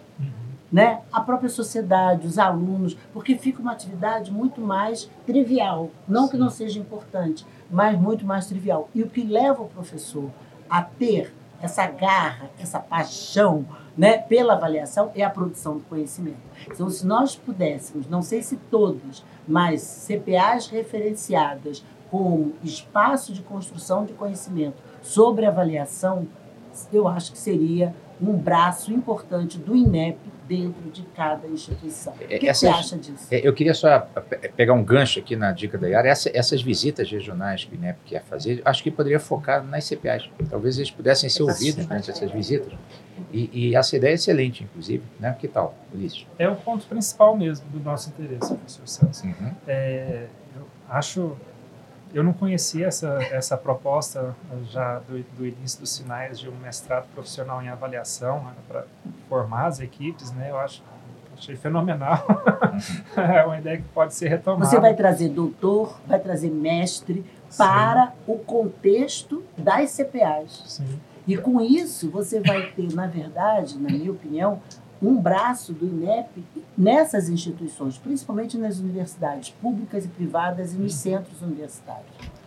né? 0.73 1.01
a 1.13 1.21
própria 1.21 1.49
sociedade, 1.49 2.27
os 2.27 2.39
alunos, 2.39 2.97
porque 3.13 3.37
fica 3.37 3.61
uma 3.61 3.73
atividade 3.73 4.33
muito 4.33 4.61
mais 4.61 5.11
trivial. 5.25 5.91
Não 6.09 6.29
que 6.29 6.37
não 6.37 6.51
seja 6.51 6.79
importante, 6.79 7.47
mas 7.71 7.99
muito 7.99 8.25
mais 8.25 8.47
trivial. 8.47 8.89
E 8.95 9.03
o 9.03 9.09
que 9.09 9.23
leva 9.23 9.63
o 9.63 9.69
professor 9.69 10.31
a 10.69 10.83
ter 10.83 11.33
essa 11.61 11.87
garra, 11.87 12.51
essa 12.59 12.79
paixão 12.79 13.65
né, 13.97 14.19
pela 14.19 14.55
avaliação 14.55 15.11
é 15.15 15.23
a 15.23 15.31
produção 15.31 15.79
do 15.79 15.85
conhecimento. 15.85 16.37
Então, 16.71 16.91
se 16.91 17.07
nós 17.07 17.35
pudéssemos, 17.35 18.07
não 18.09 18.21
sei 18.21 18.43
se 18.43 18.57
todos, 18.57 19.25
mas 19.49 20.07
CPAs 20.07 20.67
referenciadas 20.69 21.83
como 22.11 22.53
espaço 22.63 23.33
de 23.33 23.43
construção 23.43 24.05
de 24.05 24.13
conhecimento 24.13 24.77
sobre 25.03 25.47
avaliação, 25.47 26.27
eu 26.93 27.09
acho 27.09 27.33
que 27.33 27.39
seria 27.39 27.95
um 28.21 28.37
braço 28.37 28.93
importante 28.93 29.59
do 29.59 29.75
INEP 29.75 30.19
dentro 30.47 30.91
de 30.91 31.03
cada 31.15 31.47
instituição. 31.49 32.13
O 32.15 32.19
que, 32.19 32.49
essas, 32.49 32.61
você 32.61 32.67
acha 32.69 32.97
disso? 32.97 33.27
É, 33.31 33.47
eu 33.47 33.53
queria 33.53 33.75
só 33.75 34.01
pegar 34.57 34.73
um 34.73 34.83
gancho 34.83 35.19
aqui 35.19 35.37
na 35.37 35.53
dica 35.53 35.77
da 35.77 35.89
Yara. 35.89 36.09
Essa, 36.09 36.31
essas 36.33 36.63
visitas 36.63 37.11
regionais 37.11 37.65
que 37.65 37.75
o 37.75 37.77
INEP 37.77 37.99
quer 38.05 38.23
fazer, 38.25 38.63
acho 38.65 38.83
que 38.83 38.91
poderia 38.91 39.21
focar 39.21 39.65
nas 39.65 39.89
CPAs. 39.89 40.29
Talvez 40.49 40.79
eles 40.79 40.91
pudessem 40.91 41.29
ser 41.29 41.43
ouvidos 41.43 41.87
durante 41.87 42.11
essas 42.11 42.31
visitas. 42.31 42.73
E, 43.33 43.51
e, 43.53 43.77
essa 43.77 43.97
ideia 43.97 44.13
é 44.13 44.15
excelente, 44.15 44.65
inclusive. 44.65 45.03
Né? 45.19 45.35
Que 45.39 45.49
tal, 45.49 45.75
Ulisses? 45.93 46.27
É 46.39 46.49
o 46.49 46.57
ponto 46.57 46.87
principal 46.87 47.37
mesmo 47.37 47.67
do 47.71 47.81
nosso 47.81 48.11
interesse, 48.11 48.55
professor 48.55 48.87
Celso. 48.87 49.27
Uhum. 49.27 49.53
É, 49.67 50.27
eu 50.55 50.67
acho 50.89 51.37
eu 52.15 52.23
não 52.23 52.33
conhecia 52.33 52.87
essa, 52.87 53.19
essa 53.31 53.57
proposta 53.57 54.35
já 54.71 55.01
do, 55.01 55.23
do, 55.37 55.47
início 55.47 55.81
dos 55.81 55.91
sinais 55.91 56.39
de 56.39 56.49
um 56.49 56.57
mestrado 56.57 57.07
profissional 57.15 57.63
em 57.63 57.69
avaliação 57.69 58.43
né, 58.45 58.53
para 58.67 58.85
formar 59.29 59.67
as 59.67 59.81
equipes, 59.81 60.31
né? 60.33 60.51
Eu 60.51 60.59
acho 60.59 60.83
achei 61.37 61.57
fenomenal. 61.57 62.27
é 63.17 63.45
uma 63.45 63.59
ideia 63.59 63.77
que 63.79 63.89
pode 63.89 64.15
ser 64.15 64.29
retomada. 64.29 64.65
Você 64.65 64.81
vai 64.81 64.95
trazer 64.95 65.29
doutor, 65.29 65.99
vai 66.07 66.19
trazer 66.19 66.51
mestre 66.51 67.25
Sim. 67.49 67.59
para 67.59 68.13
o 68.27 68.39
contexto 68.39 69.43
das 69.57 69.91
CPAs. 69.91 70.63
Sim. 70.67 70.99
E 71.27 71.37
com 71.37 71.61
isso 71.61 72.11
você 72.11 72.41
vai 72.41 72.71
ter, 72.71 72.93
na 72.95 73.07
verdade, 73.07 73.79
na 73.79 73.91
minha 73.91 74.13
opinião, 74.13 74.61
um 75.03 75.21
braço 75.21 75.73
do 75.73 75.87
INEP 75.87 76.45
nessas 76.77 77.29
instituições, 77.29 77.99
principalmente 77.99 78.57
nas 78.57 78.79
universidades 78.79 79.51
públicas 79.51 80.05
e 80.05 80.09
privadas 80.09 80.73
e 80.73 80.77
nos 80.77 80.95
centros 80.95 81.43
universitários. 81.43 82.07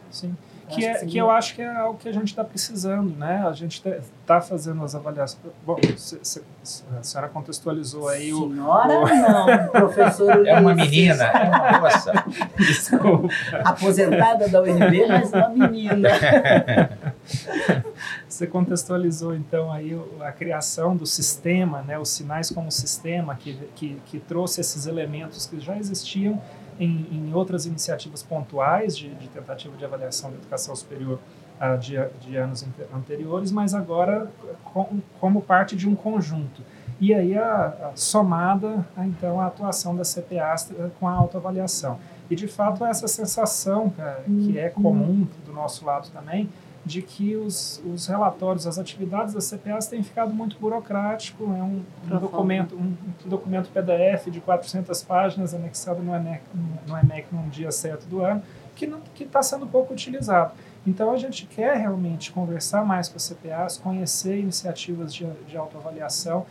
Sim. 0.09 0.35
Que, 0.69 0.85
é, 0.85 0.93
que, 1.03 1.17
eu 1.17 1.31
acho 1.31 1.55
que 1.55 1.63
é 1.63 1.67
algo 1.67 1.97
que 1.97 2.07
a 2.07 2.11
gente 2.11 2.27
está 2.27 2.43
precisando, 2.43 3.17
né? 3.17 3.43
A 3.43 3.53
gente 3.53 3.81
está 4.21 4.39
fazendo 4.39 4.83
as 4.83 4.93
avaliações. 4.93 5.41
Bom, 5.65 5.77
se, 5.97 6.19
se, 6.21 6.43
a 6.97 7.01
senhora 7.01 7.27
contextualizou 7.27 8.07
aí 8.07 8.31
o. 8.31 8.49
Senhora, 8.51 8.99
o... 8.99 9.07
não, 9.07 9.69
professor. 9.69 10.29
É 10.45 10.59
uma 10.59 10.75
menina, 10.75 11.23
é 11.23 11.49
uma 11.49 11.79
moça. 11.79 12.13
Desculpa. 12.55 13.27
Aposentada 13.63 14.47
da 14.47 14.61
UNB, 14.61 15.07
mas 15.07 15.33
uma 15.33 15.49
menina. 15.49 16.09
Você 18.39 18.47
contextualizou 18.47 19.35
então 19.35 19.69
aí 19.69 19.99
a 20.21 20.31
criação 20.31 20.95
do 20.95 21.05
sistema, 21.05 21.81
né, 21.81 21.99
os 21.99 22.07
sinais 22.07 22.49
como 22.49 22.71
sistema 22.71 23.35
que, 23.35 23.53
que, 23.75 24.01
que 24.05 24.17
trouxe 24.17 24.61
esses 24.61 24.85
elementos 24.85 25.45
que 25.45 25.59
já 25.59 25.77
existiam 25.77 26.41
em, 26.79 27.05
em 27.11 27.33
outras 27.33 27.65
iniciativas 27.65 28.23
pontuais 28.23 28.97
de, 28.97 29.13
de, 29.15 29.27
tentativa 29.27 29.75
de 29.75 29.83
avaliação 29.83 30.31
da 30.31 30.37
educação 30.37 30.73
superior 30.73 31.19
uh, 31.59 31.77
de, 31.77 31.97
de, 32.21 32.37
anos 32.37 32.65
anteriores, 32.95 33.51
mas 33.51 33.73
agora 33.73 34.31
com, 34.63 35.01
como 35.19 35.41
parte 35.41 35.75
de 35.75 35.89
um 35.89 35.93
conjunto. 35.93 36.61
E 36.97 37.13
aí 37.13 37.37
a, 37.37 37.91
a 37.91 37.91
somada 37.93 38.87
então 38.99 39.41
a 39.41 39.47
atuação 39.47 39.93
da 39.93 40.03
CPAs 40.03 40.71
com 40.97 41.09
a 41.09 41.11
autoavaliação. 41.11 41.99
E 42.29 42.37
de 42.37 42.47
fato 42.47 42.85
essa 42.85 43.05
sensação 43.05 43.89
cara, 43.89 44.23
que 44.23 44.57
é 44.57 44.69
comum 44.69 45.27
do 45.45 45.51
nosso 45.51 45.83
lado 45.85 46.09
também 46.11 46.47
de 46.85 47.01
que 47.01 47.35
os, 47.35 47.81
os 47.85 48.07
relatórios, 48.07 48.65
as 48.65 48.77
atividades 48.77 49.33
das 49.33 49.49
CPAs 49.49 49.87
têm 49.87 50.01
ficado 50.01 50.33
muito 50.33 50.57
burocrático, 50.57 51.43
é 51.43 51.63
um, 51.63 51.83
um 52.05 52.17
documento, 52.19 52.75
um, 52.75 52.95
um, 53.25 53.29
documento 53.29 53.69
PDF 53.69 54.29
de 54.29 54.39
400 54.39 55.03
páginas 55.03 55.53
anexado 55.53 56.01
no 56.01 56.15
ENEC, 56.15 56.41
no 56.87 56.97
ENEC 56.97 57.27
num 57.31 57.49
dia 57.49 57.71
certo 57.71 58.05
do 58.07 58.23
ano, 58.23 58.41
que 58.75 59.23
está 59.23 59.43
sendo 59.43 59.67
pouco 59.67 59.93
utilizado. 59.93 60.53
Então 60.87 61.11
a 61.11 61.17
gente 61.17 61.45
quer 61.45 61.75
realmente 61.75 62.31
conversar 62.31 62.85
mais 62.85 63.09
com 63.09 63.17
as 63.17 63.27
CPAs, 63.27 63.77
conhecer 63.77 64.39
iniciativas 64.39 65.13
de, 65.13 65.25
de 65.47 65.57
autoavaliação, 65.57 66.45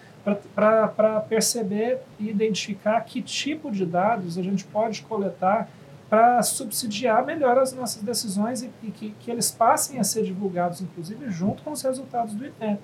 para 0.54 1.20
perceber 1.20 2.00
e 2.18 2.28
identificar 2.28 3.00
que 3.00 3.22
tipo 3.22 3.70
de 3.70 3.86
dados 3.86 4.36
a 4.36 4.42
gente 4.42 4.64
pode 4.64 5.02
coletar 5.02 5.68
para 6.08 6.42
subsidiar 6.42 7.24
melhor 7.24 7.58
as 7.58 7.72
nossas 7.72 8.02
decisões 8.02 8.62
e, 8.62 8.70
e 8.82 8.90
que, 8.90 9.10
que, 9.20 9.30
eles 9.30 9.50
passem 9.50 10.00
a 10.00 10.04
ser 10.04 10.24
divulgados, 10.24 10.80
inclusive, 10.80 11.30
junto 11.30 11.62
com 11.62 11.72
os 11.72 11.82
resultados 11.82 12.34
do 12.34 12.44
INEP. 12.44 12.60
Né? 12.60 12.78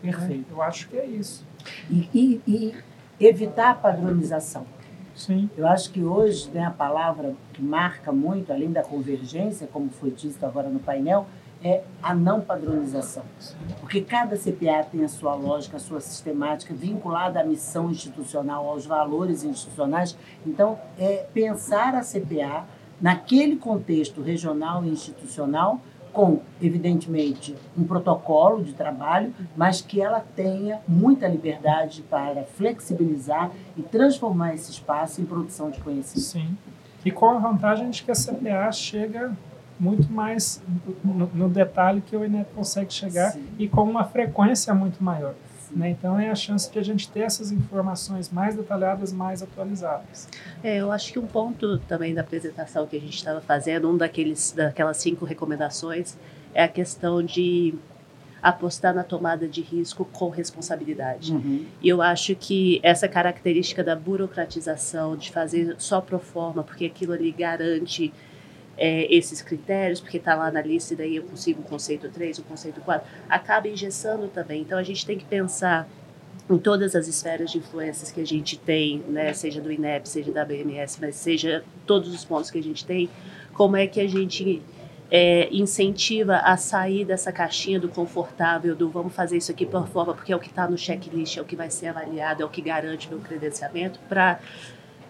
Perfeito. 0.00 0.46
Eu 0.50 0.62
acho 0.62 0.88
que 0.88 0.96
é 0.96 1.04
isso. 1.04 1.44
E, 1.90 2.08
e, 2.14 2.40
e, 2.46 2.74
evitar 3.18 3.70
a 3.70 3.74
padronização. 3.74 4.64
Sim. 5.14 5.50
Eu 5.56 5.66
acho 5.66 5.90
que 5.90 6.02
hoje 6.02 6.48
né, 6.50 6.64
a 6.64 6.70
palavra 6.70 7.34
que 7.52 7.60
marca 7.60 8.12
muito, 8.12 8.52
além 8.52 8.72
da 8.72 8.82
convergência, 8.82 9.66
como 9.66 9.90
foi 9.90 10.10
dito 10.10 10.44
agora 10.46 10.68
no 10.68 10.78
painel, 10.78 11.26
é 11.62 11.82
a 12.02 12.14
não 12.14 12.40
padronização. 12.40 13.22
Porque 13.80 14.00
cada 14.00 14.36
CPA 14.36 14.84
tem 14.90 15.04
a 15.04 15.08
sua 15.08 15.34
lógica, 15.34 15.76
a 15.76 15.80
sua 15.80 16.00
sistemática 16.00 16.72
vinculada 16.74 17.40
à 17.40 17.44
missão 17.44 17.90
institucional, 17.90 18.66
aos 18.66 18.86
valores 18.86 19.44
institucionais. 19.44 20.16
Então, 20.46 20.78
é 20.98 21.26
pensar 21.34 21.94
a 21.94 22.00
CPA 22.00 22.64
naquele 23.00 23.56
contexto 23.56 24.22
regional 24.22 24.84
e 24.84 24.88
institucional 24.88 25.80
com, 26.12 26.40
evidentemente, 26.60 27.54
um 27.78 27.84
protocolo 27.84 28.64
de 28.64 28.72
trabalho, 28.72 29.32
mas 29.56 29.80
que 29.80 30.00
ela 30.00 30.24
tenha 30.34 30.80
muita 30.86 31.28
liberdade 31.28 32.02
para 32.02 32.42
flexibilizar 32.44 33.50
e 33.76 33.82
transformar 33.82 34.54
esse 34.54 34.72
espaço 34.72 35.20
em 35.20 35.24
produção 35.24 35.70
de 35.70 35.80
conhecimento. 35.80 36.26
Sim. 36.26 36.58
E 37.04 37.10
com 37.10 37.30
a 37.30 37.38
vantagem 37.38 37.90
de 37.90 38.02
que 38.02 38.10
a 38.10 38.14
CPA 38.14 38.70
chega 38.72 39.32
muito 39.80 40.12
mais 40.12 40.62
no, 41.02 41.26
no 41.26 41.48
detalhe 41.48 42.02
que 42.02 42.14
o 42.14 42.24
INEP 42.24 42.52
consegue 42.54 42.92
chegar 42.92 43.32
Sim. 43.32 43.44
e 43.58 43.66
com 43.66 43.82
uma 43.82 44.04
frequência 44.04 44.74
muito 44.74 45.02
maior. 45.02 45.34
Né? 45.74 45.90
Então 45.90 46.18
é 46.18 46.30
a 46.30 46.34
chance 46.34 46.70
de 46.70 46.78
a 46.78 46.82
gente 46.82 47.08
ter 47.08 47.20
essas 47.20 47.50
informações 47.50 48.28
mais 48.30 48.54
detalhadas, 48.56 49.12
mais 49.12 49.42
atualizadas. 49.42 50.28
É, 50.62 50.76
eu 50.76 50.92
acho 50.92 51.12
que 51.12 51.18
um 51.18 51.26
ponto 51.26 51.78
também 51.88 52.12
da 52.12 52.20
apresentação 52.20 52.86
que 52.86 52.96
a 52.96 53.00
gente 53.00 53.14
estava 53.14 53.40
fazendo, 53.40 53.88
um 53.88 53.96
daqueles 53.96 54.52
daquelas 54.52 54.98
cinco 54.98 55.24
recomendações, 55.24 56.16
é 56.52 56.64
a 56.64 56.68
questão 56.68 57.22
de 57.22 57.74
apostar 58.42 58.94
na 58.94 59.04
tomada 59.04 59.46
de 59.46 59.60
risco 59.60 60.04
com 60.04 60.28
responsabilidade. 60.28 61.32
Uhum. 61.32 61.66
E 61.82 61.88
eu 61.88 62.00
acho 62.00 62.34
que 62.34 62.80
essa 62.82 63.06
característica 63.06 63.84
da 63.84 63.94
burocratização, 63.94 65.16
de 65.16 65.30
fazer 65.30 65.74
só 65.78 66.00
pro 66.00 66.18
forma, 66.18 66.62
porque 66.62 66.86
aquilo 66.86 67.12
ali 67.12 67.30
garante 67.30 68.12
é, 68.80 69.14
esses 69.14 69.42
critérios, 69.42 70.00
porque 70.00 70.16
está 70.16 70.34
lá 70.34 70.50
na 70.50 70.62
lista 70.62 70.94
e 70.94 70.96
daí 70.96 71.16
eu 71.16 71.22
consigo 71.24 71.60
o 71.60 71.64
conceito 71.64 72.08
3, 72.08 72.38
o 72.38 72.42
conceito 72.44 72.80
4, 72.80 73.06
acaba 73.28 73.68
engessando 73.68 74.26
também. 74.28 74.62
Então 74.62 74.78
a 74.78 74.82
gente 74.82 75.04
tem 75.04 75.18
que 75.18 75.24
pensar 75.26 75.86
em 76.48 76.56
todas 76.56 76.96
as 76.96 77.06
esferas 77.06 77.52
de 77.52 77.58
influências 77.58 78.10
que 78.10 78.20
a 78.20 78.26
gente 78.26 78.58
tem, 78.58 79.00
né, 79.06 79.34
seja 79.34 79.60
do 79.60 79.70
INEP, 79.70 80.08
seja 80.08 80.32
da 80.32 80.46
BMS, 80.46 80.98
mas 80.98 81.14
seja 81.14 81.62
todos 81.86 82.12
os 82.12 82.24
pontos 82.24 82.50
que 82.50 82.58
a 82.58 82.62
gente 82.62 82.84
tem, 82.86 83.10
como 83.52 83.76
é 83.76 83.86
que 83.86 84.00
a 84.00 84.08
gente 84.08 84.62
é, 85.10 85.48
incentiva 85.52 86.36
a 86.38 86.56
sair 86.56 87.04
dessa 87.04 87.30
caixinha 87.30 87.78
do 87.78 87.88
confortável, 87.88 88.74
do 88.74 88.88
vamos 88.88 89.14
fazer 89.14 89.36
isso 89.36 89.52
aqui 89.52 89.66
por 89.66 89.86
forma, 89.88 90.14
porque 90.14 90.32
é 90.32 90.36
o 90.36 90.40
que 90.40 90.48
está 90.48 90.66
no 90.66 90.78
checklist, 90.78 91.36
é 91.36 91.42
o 91.42 91.44
que 91.44 91.54
vai 91.54 91.70
ser 91.70 91.88
avaliado, 91.88 92.42
é 92.42 92.46
o 92.46 92.48
que 92.48 92.62
garante 92.62 93.08
meu 93.10 93.18
credenciamento, 93.18 94.00
para 94.08 94.40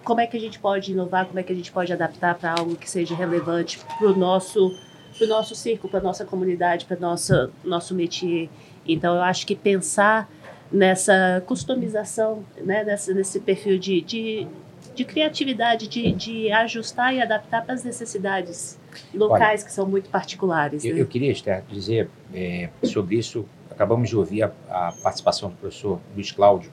como 0.04 0.20
é 0.20 0.26
que 0.26 0.36
a 0.36 0.40
gente 0.40 0.58
pode 0.58 0.92
inovar, 0.92 1.26
como 1.26 1.38
é 1.38 1.42
que 1.42 1.52
a 1.52 1.56
gente 1.56 1.70
pode 1.70 1.92
adaptar 1.92 2.34
para 2.34 2.52
algo 2.52 2.76
que 2.76 2.88
seja 2.88 3.14
relevante 3.14 3.78
para 3.98 4.08
o 4.08 4.16
nosso, 4.16 4.74
pro 5.16 5.26
nosso 5.26 5.54
círculo, 5.54 5.90
para 5.90 6.00
nossa 6.00 6.24
comunidade, 6.24 6.86
para 6.86 6.98
nosso 6.98 7.50
nosso 7.64 7.94
métier. 7.94 8.48
Então, 8.86 9.14
eu 9.14 9.22
acho 9.22 9.46
que 9.46 9.54
pensar 9.54 10.30
nessa 10.72 11.42
customização, 11.46 12.44
né, 12.58 12.84
nessa, 12.84 13.12
nesse 13.12 13.40
perfil 13.40 13.78
de, 13.78 14.00
de, 14.00 14.46
de 14.94 15.04
criatividade, 15.04 15.86
de, 15.88 16.12
de 16.12 16.52
ajustar 16.52 17.14
e 17.14 17.20
adaptar 17.20 17.64
para 17.64 17.74
as 17.74 17.84
necessidades 17.84 18.78
locais 19.12 19.60
Olha, 19.60 19.68
que 19.68 19.72
são 19.72 19.86
muito 19.86 20.08
particulares. 20.08 20.84
Eu, 20.84 20.94
né? 20.94 21.00
eu 21.00 21.06
queria, 21.06 21.30
Esther, 21.30 21.62
dizer 21.68 22.08
é, 22.32 22.70
sobre 22.84 23.16
isso. 23.16 23.44
Acabamos 23.70 24.08
de 24.08 24.16
ouvir 24.16 24.42
a, 24.42 24.52
a 24.68 24.92
participação 25.02 25.50
do 25.50 25.56
professor 25.56 26.00
Luiz 26.14 26.30
Cláudio 26.30 26.70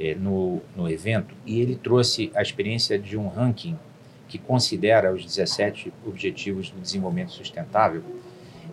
é, 0.00 0.14
no, 0.14 0.62
no 0.74 0.88
evento 0.90 1.34
e 1.44 1.60
ele 1.60 1.76
trouxe 1.76 2.32
a 2.34 2.40
experiência 2.40 2.98
de 2.98 3.18
um 3.18 3.28
ranking 3.28 3.78
que 4.26 4.38
considera 4.38 5.12
os 5.12 5.24
17 5.24 5.92
Objetivos 6.06 6.70
do 6.70 6.80
Desenvolvimento 6.80 7.32
Sustentável. 7.32 8.02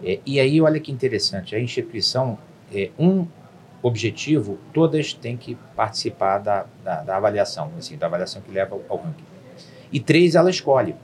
É, 0.04 0.20
e 0.26 0.40
aí, 0.40 0.62
olha 0.62 0.80
que 0.80 0.92
interessante, 0.92 1.56
a 1.56 1.60
instituição, 1.60 2.38
é, 2.74 2.92
um 2.98 3.28
objetivo, 3.82 4.58
todas 4.72 5.14
têm 5.14 5.36
que 5.36 5.56
participar 5.76 6.38
da, 6.38 6.66
da, 6.84 7.02
da 7.02 7.18
avaliação, 7.18 7.72
assim, 7.78 7.98
da 7.98 8.06
avaliação 8.06 8.42
que 8.42 8.52
leva 8.52 8.76
ao, 8.76 8.82
ao 8.88 8.98
ranking. 8.98 9.26
E 9.92 10.00
três 10.00 10.36
ela 10.36 10.50
escolhe. 10.50 10.96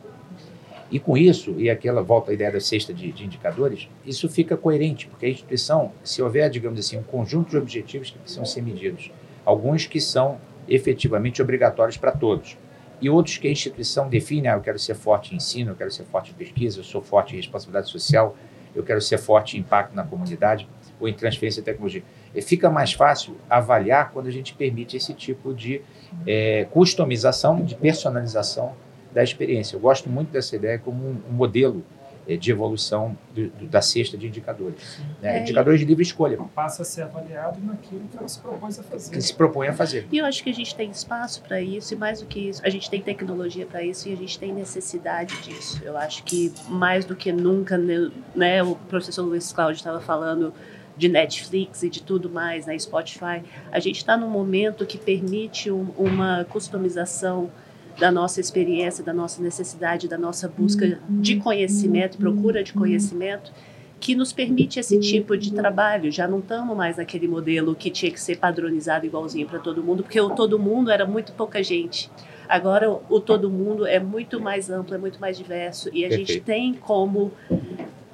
E 0.91 0.99
com 0.99 1.17
isso, 1.17 1.55
e 1.57 1.69
aquela 1.71 2.03
volta 2.03 2.29
à 2.29 2.33
ideia 2.35 2.51
da 2.51 2.59
cesta 2.59 2.93
de, 2.93 3.11
de, 3.11 3.25
indicadores, 3.25 3.89
isso 4.05 4.29
fica 4.29 4.55
coerente, 4.55 5.07
porque 5.07 5.25
a 5.25 5.29
instituição, 5.29 5.91
se 6.03 6.21
houver, 6.21 6.49
digamos 6.51 6.79
assim, 6.79 6.97
um 6.97 7.03
conjunto 7.03 7.49
de 7.49 7.57
objetivos 7.57 8.11
que 8.11 8.19
precisam 8.19 8.45
ser 8.45 8.61
medidos 8.61 9.09
alguns 9.45 9.85
que 9.85 9.99
são 9.99 10.39
efetivamente 10.67 11.41
obrigatórios 11.41 11.97
para 11.97 12.11
todos. 12.11 12.57
E 13.01 13.09
outros 13.09 13.37
que 13.37 13.47
a 13.47 13.51
instituição 13.51 14.07
define, 14.07 14.47
ah, 14.47 14.53
eu 14.53 14.61
quero 14.61 14.79
ser 14.79 14.95
forte 14.95 15.33
em 15.33 15.37
ensino, 15.37 15.71
eu 15.71 15.75
quero 15.75 15.91
ser 15.91 16.03
forte 16.03 16.31
em 16.31 16.33
pesquisa, 16.33 16.79
eu 16.79 16.83
sou 16.83 17.01
forte 17.01 17.33
em 17.33 17.37
responsabilidade 17.37 17.89
social, 17.89 18.35
eu 18.73 18.83
quero 18.83 19.01
ser 19.01 19.17
forte 19.17 19.57
em 19.57 19.59
impacto 19.59 19.93
na 19.93 20.03
comunidade 20.03 20.67
ou 20.99 21.07
em 21.07 21.13
transferência 21.13 21.61
de 21.61 21.65
tecnologia. 21.65 22.03
E 22.33 22.41
fica 22.41 22.69
mais 22.69 22.93
fácil 22.93 23.35
avaliar 23.49 24.11
quando 24.11 24.27
a 24.27 24.31
gente 24.31 24.53
permite 24.53 24.95
esse 24.95 25.13
tipo 25.13 25.53
de 25.53 25.81
é, 26.25 26.65
customização, 26.71 27.61
de 27.61 27.75
personalização 27.75 28.73
da 29.13 29.21
experiência. 29.21 29.75
Eu 29.75 29.79
gosto 29.79 30.09
muito 30.09 30.31
dessa 30.31 30.55
ideia 30.55 30.79
como 30.79 31.05
um, 31.05 31.21
um 31.29 31.33
modelo 31.33 31.83
de 32.27 32.51
evolução 32.51 33.17
do, 33.33 33.47
do, 33.49 33.67
da 33.67 33.81
cesta 33.81 34.17
de 34.17 34.27
indicadores. 34.27 34.99
Né? 35.21 35.39
É, 35.39 35.41
indicadores 35.41 35.79
de 35.79 35.85
livre 35.85 36.03
escolha. 36.03 36.37
Passa 36.55 36.81
a 36.81 36.85
ser 36.85 37.03
avaliado 37.03 37.59
naquilo 37.61 38.01
que 38.09 38.17
ela 38.17 38.27
se 38.27 38.39
propõe 38.39 38.69
a 38.69 38.83
fazer. 38.83 39.11
Que 39.11 39.21
se 39.21 39.33
propõe 39.33 39.67
a 39.67 39.73
fazer. 39.73 40.07
E 40.11 40.17
eu 40.17 40.25
acho 40.25 40.43
que 40.43 40.49
a 40.49 40.53
gente 40.53 40.75
tem 40.75 40.89
espaço 40.89 41.41
para 41.41 41.61
isso, 41.61 41.93
e 41.93 41.97
mais 41.97 42.21
do 42.21 42.25
que 42.25 42.49
isso, 42.49 42.61
a 42.63 42.69
gente 42.69 42.89
tem 42.89 43.01
tecnologia 43.01 43.65
para 43.65 43.83
isso 43.83 44.07
e 44.07 44.13
a 44.13 44.15
gente 44.15 44.39
tem 44.39 44.53
necessidade 44.53 45.35
disso. 45.41 45.81
Eu 45.83 45.97
acho 45.97 46.23
que 46.23 46.53
mais 46.67 47.05
do 47.05 47.15
que 47.15 47.31
nunca, 47.31 47.77
né, 47.77 48.11
né 48.35 48.63
o 48.63 48.75
professor 48.75 49.23
Luiz 49.23 49.51
Cláudio 49.51 49.77
estava 49.77 49.99
falando 49.99 50.53
de 50.95 51.09
Netflix 51.09 51.83
e 51.83 51.89
de 51.89 52.03
tudo 52.03 52.29
mais, 52.29 52.65
né, 52.65 52.77
Spotify, 52.77 53.43
a 53.71 53.79
gente 53.79 53.97
está 53.97 54.15
num 54.15 54.29
momento 54.29 54.85
que 54.85 54.97
permite 54.97 55.71
um, 55.71 55.89
uma 55.97 56.45
customização 56.45 57.49
da 57.99 58.11
nossa 58.11 58.39
experiência, 58.39 59.03
da 59.03 59.13
nossa 59.13 59.41
necessidade, 59.41 60.07
da 60.07 60.17
nossa 60.17 60.47
busca 60.47 60.99
de 61.09 61.37
conhecimento, 61.37 62.17
procura 62.17 62.63
de 62.63 62.73
conhecimento, 62.73 63.51
que 63.99 64.15
nos 64.15 64.33
permite 64.33 64.79
esse 64.79 64.99
tipo 64.99 65.37
de 65.37 65.53
trabalho. 65.53 66.11
Já 66.11 66.27
não 66.27 66.39
estamos 66.39 66.75
mais 66.75 66.97
naquele 66.97 67.27
modelo 67.27 67.73
que 67.73 67.89
tinha 67.89 68.11
que 68.11 68.19
ser 68.19 68.37
padronizado 68.37 69.05
igualzinho 69.05 69.47
para 69.47 69.59
todo 69.59 69.81
mundo, 69.81 70.03
porque 70.03 70.19
o 70.19 70.29
todo 70.31 70.59
mundo 70.59 70.91
era 70.91 71.05
muito 71.05 71.31
pouca 71.31 71.63
gente. 71.63 72.11
Agora 72.49 72.99
o 73.09 73.19
todo 73.21 73.49
mundo 73.49 73.87
é 73.87 73.99
muito 73.99 74.41
mais 74.41 74.69
amplo, 74.69 74.93
é 74.93 74.97
muito 74.97 75.19
mais 75.21 75.37
diverso 75.37 75.89
e 75.93 76.03
a 76.03 76.09
Perfeito. 76.09 76.33
gente 76.33 76.41
tem 76.41 76.73
como 76.73 77.31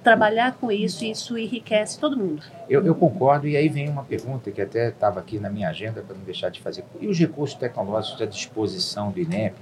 trabalhar 0.04 0.54
com 0.54 0.72
isso 0.72 1.04
e 1.04 1.12
isso 1.12 1.38
enriquece 1.38 2.00
todo 2.00 2.18
mundo. 2.18 2.44
Eu, 2.70 2.86
eu 2.86 2.96
concordo, 2.96 3.48
e 3.48 3.58
aí 3.58 3.68
vem 3.68 3.90
uma 3.90 4.04
pergunta 4.04 4.52
que 4.52 4.62
até 4.62 4.90
estava 4.90 5.20
aqui 5.20 5.40
na 5.40 5.50
minha 5.50 5.70
agenda 5.70 6.02
para 6.02 6.16
não 6.16 6.24
deixar 6.24 6.50
de 6.50 6.60
fazer. 6.60 6.84
E 7.00 7.08
os 7.08 7.20
recursos 7.20 7.58
tecnológicos 7.58 8.22
à 8.22 8.26
disposição 8.26 9.12
do 9.12 9.20
INEP 9.20 9.56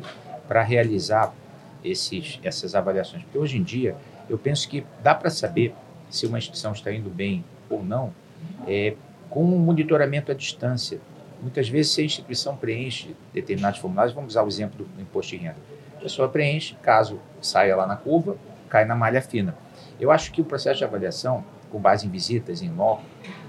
para 0.48 0.62
realizar 0.62 1.34
esses, 1.84 2.40
essas 2.44 2.76
avaliações? 2.76 3.24
Porque 3.24 3.38
hoje 3.38 3.58
em 3.58 3.64
dia 3.64 3.96
eu 4.30 4.38
penso 4.38 4.68
que 4.70 4.86
dá 5.02 5.16
para 5.16 5.30
saber 5.30 5.74
se 6.10 6.26
uma 6.26 6.38
instituição 6.38 6.72
está 6.72 6.92
indo 6.92 7.10
bem 7.10 7.44
ou 7.70 7.84
não 7.84 8.14
é, 8.68 8.96
com 9.30 9.44
um 9.44 9.58
monitoramento 9.60 10.32
à 10.32 10.36
distância. 10.36 11.00
Muitas 11.42 11.70
vezes, 11.70 11.92
se 11.92 12.02
a 12.02 12.04
instituição 12.04 12.56
preenche 12.56 13.16
determinados 13.34 13.80
formulários, 13.80 14.14
vamos 14.14 14.34
usar 14.34 14.44
o 14.44 14.48
exemplo 14.48 14.86
do 14.86 15.02
imposto 15.02 15.36
de 15.36 15.44
renda. 15.44 15.58
A 15.98 16.02
pessoa 16.02 16.30
preenche, 16.30 16.76
caso 16.82 17.20
saia 17.42 17.76
lá 17.76 17.86
na 17.86 17.96
curva, 17.96 18.38
cai 18.70 18.86
na 18.86 18.96
malha 18.96 19.22
fina. 19.22 19.56
Eu 20.00 20.12
acho 20.12 20.32
que 20.32 20.42
o 20.42 20.46
processo 20.46 20.78
de 20.78 20.84
avaliação, 20.84 21.44
com 21.72 21.80
base 21.80 22.06
em 22.06 22.10
visitas, 22.10 22.62
em 22.62 22.70
nó, 22.70 23.00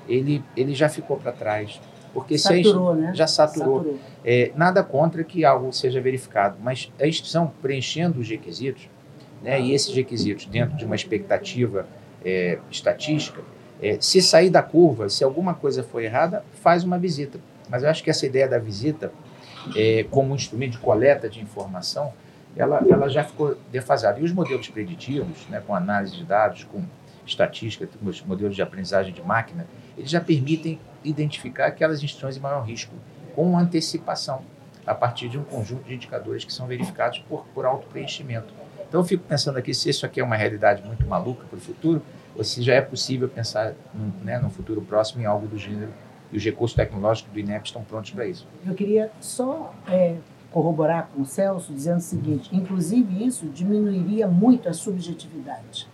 ele, 0.09 0.43
ele 0.57 0.75
já 0.75 0.89
ficou 0.89 1.17
para 1.17 1.33
trás. 1.33 1.81
Porque 2.13 2.39
saturou, 2.39 2.95
se 2.95 3.03
a, 3.03 3.07
né? 3.07 3.15
já 3.15 3.27
saturou. 3.27 3.79
saturou. 3.79 3.99
É, 4.25 4.51
nada 4.57 4.83
contra 4.83 5.23
que 5.23 5.45
algo 5.45 5.73
seja 5.73 6.01
verificado, 6.01 6.57
mas 6.61 6.91
a 7.01 7.07
instituição 7.07 7.53
preenchendo 7.61 8.21
os 8.21 8.29
requisitos, 8.29 8.89
né, 9.43 9.61
e 9.61 9.73
esses 9.73 9.95
requisitos 9.95 10.47
dentro 10.47 10.77
de 10.77 10.85
uma 10.85 10.97
expectativa 10.97 11.87
é, 12.25 12.59
estatística, 12.71 13.43
é, 13.81 13.99
se 14.01 14.21
sair 14.21 14.51
da 14.51 14.63
curva, 14.63 15.09
se 15.09 15.23
alguma 15.23 15.55
coisa 15.55 15.83
for 15.83 16.03
errada, 16.03 16.45
faz 16.61 16.83
uma 16.83 16.99
visita. 16.99 17.39
Mas 17.69 17.83
eu 17.83 17.91
acho 17.91 18.03
que 18.03 18.11
essa 18.11 18.27
ideia 18.27 18.49
da 18.49 18.59
visita, 18.59 19.13
é, 19.77 20.05
como 20.11 20.33
um 20.33 20.35
instrumento 20.35 20.73
de 20.73 20.79
coleta 20.79 21.29
de 21.29 21.41
informação, 21.41 22.13
ela, 22.59 22.85
ela 22.91 23.09
já 23.09 23.23
ficou 23.23 23.57
defasada. 23.71 24.19
E 24.19 24.25
os 24.25 24.33
modelos 24.33 24.69
preditivos, 24.69 25.47
né, 25.49 25.63
com 25.65 25.75
análise 25.75 26.17
de 26.17 26.25
dados, 26.25 26.65
com 26.65 26.83
estatística, 27.25 27.89
os 28.03 28.23
modelos 28.23 28.57
de 28.57 28.63
aprendizagem 28.63 29.15
de 29.15 29.23
máquina, 29.23 29.67
eles 29.97 30.11
já 30.11 30.21
permitem 30.21 30.81
identificar 31.05 31.67
aquelas 31.67 32.03
instituições 32.03 32.35
de 32.35 32.41
maior 32.41 32.63
risco 32.63 32.95
com 33.35 33.57
antecipação, 33.57 34.43
a 34.85 34.95
partir 34.95 35.29
de 35.29 35.39
um 35.39 35.45
conjunto 35.45 35.85
de 35.85 35.95
indicadores 35.95 36.45
que 36.45 36.53
são 36.53 36.67
verificados 36.67 37.21
por, 37.21 37.45
por 37.55 37.65
auto-preenchimento. 37.65 38.53
Então, 38.89 39.01
eu 39.01 39.05
fico 39.05 39.23
pensando 39.29 39.59
aqui 39.59 39.73
se 39.73 39.89
isso 39.91 40.05
aqui 40.05 40.19
é 40.19 40.25
uma 40.25 40.35
realidade 40.35 40.83
muito 40.83 41.07
maluca 41.07 41.45
para 41.45 41.59
o 41.59 41.61
futuro, 41.61 42.03
ou 42.35 42.43
se 42.43 42.63
já 42.63 42.75
é 42.75 42.81
possível 42.81 43.29
pensar 43.29 43.75
num, 43.95 44.11
né, 44.25 44.39
no 44.39 44.51
futuro 44.51 44.81
próximo 44.81 45.23
em 45.23 45.27
algo 45.27 45.47
do 45.47 45.59
gênero 45.59 45.93
e 46.33 46.37
os 46.37 46.45
recursos 46.45 46.75
tecnológicos 46.75 47.33
do 47.33 47.39
INEP 47.39 47.67
estão 47.67 47.83
prontos 47.83 48.11
para 48.11 48.27
isso. 48.27 48.47
Eu 48.67 48.75
queria 48.75 49.11
só 49.21 49.75
é, 49.87 50.17
corroborar 50.59 51.09
com 51.15 51.23
o 51.23 51.25
Celso, 51.25 51.73
dizendo 51.73 51.99
o 51.99 52.03
seguinte: 52.03 52.51
inclusive, 52.53 53.25
isso 53.25 53.47
diminuiria 53.47 54.27
muito 54.27 54.69
a 54.69 54.73
subjetividade, 54.73 55.87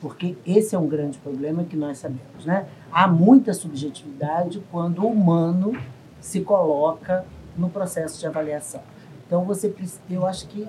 porque 0.00 0.36
esse 0.46 0.76
é 0.76 0.78
um 0.78 0.86
grande 0.86 1.18
problema 1.18 1.64
que 1.64 1.76
nós 1.76 1.98
sabemos. 1.98 2.44
Né? 2.44 2.66
Há 2.92 3.08
muita 3.08 3.52
subjetividade 3.52 4.62
quando 4.70 5.02
o 5.02 5.08
humano 5.08 5.76
se 6.20 6.40
coloca 6.42 7.24
no 7.58 7.68
processo 7.68 8.20
de 8.20 8.24
avaliação. 8.24 8.80
Então, 9.26 9.44
você, 9.44 9.74
eu 10.08 10.24
acho 10.24 10.46
que 10.46 10.68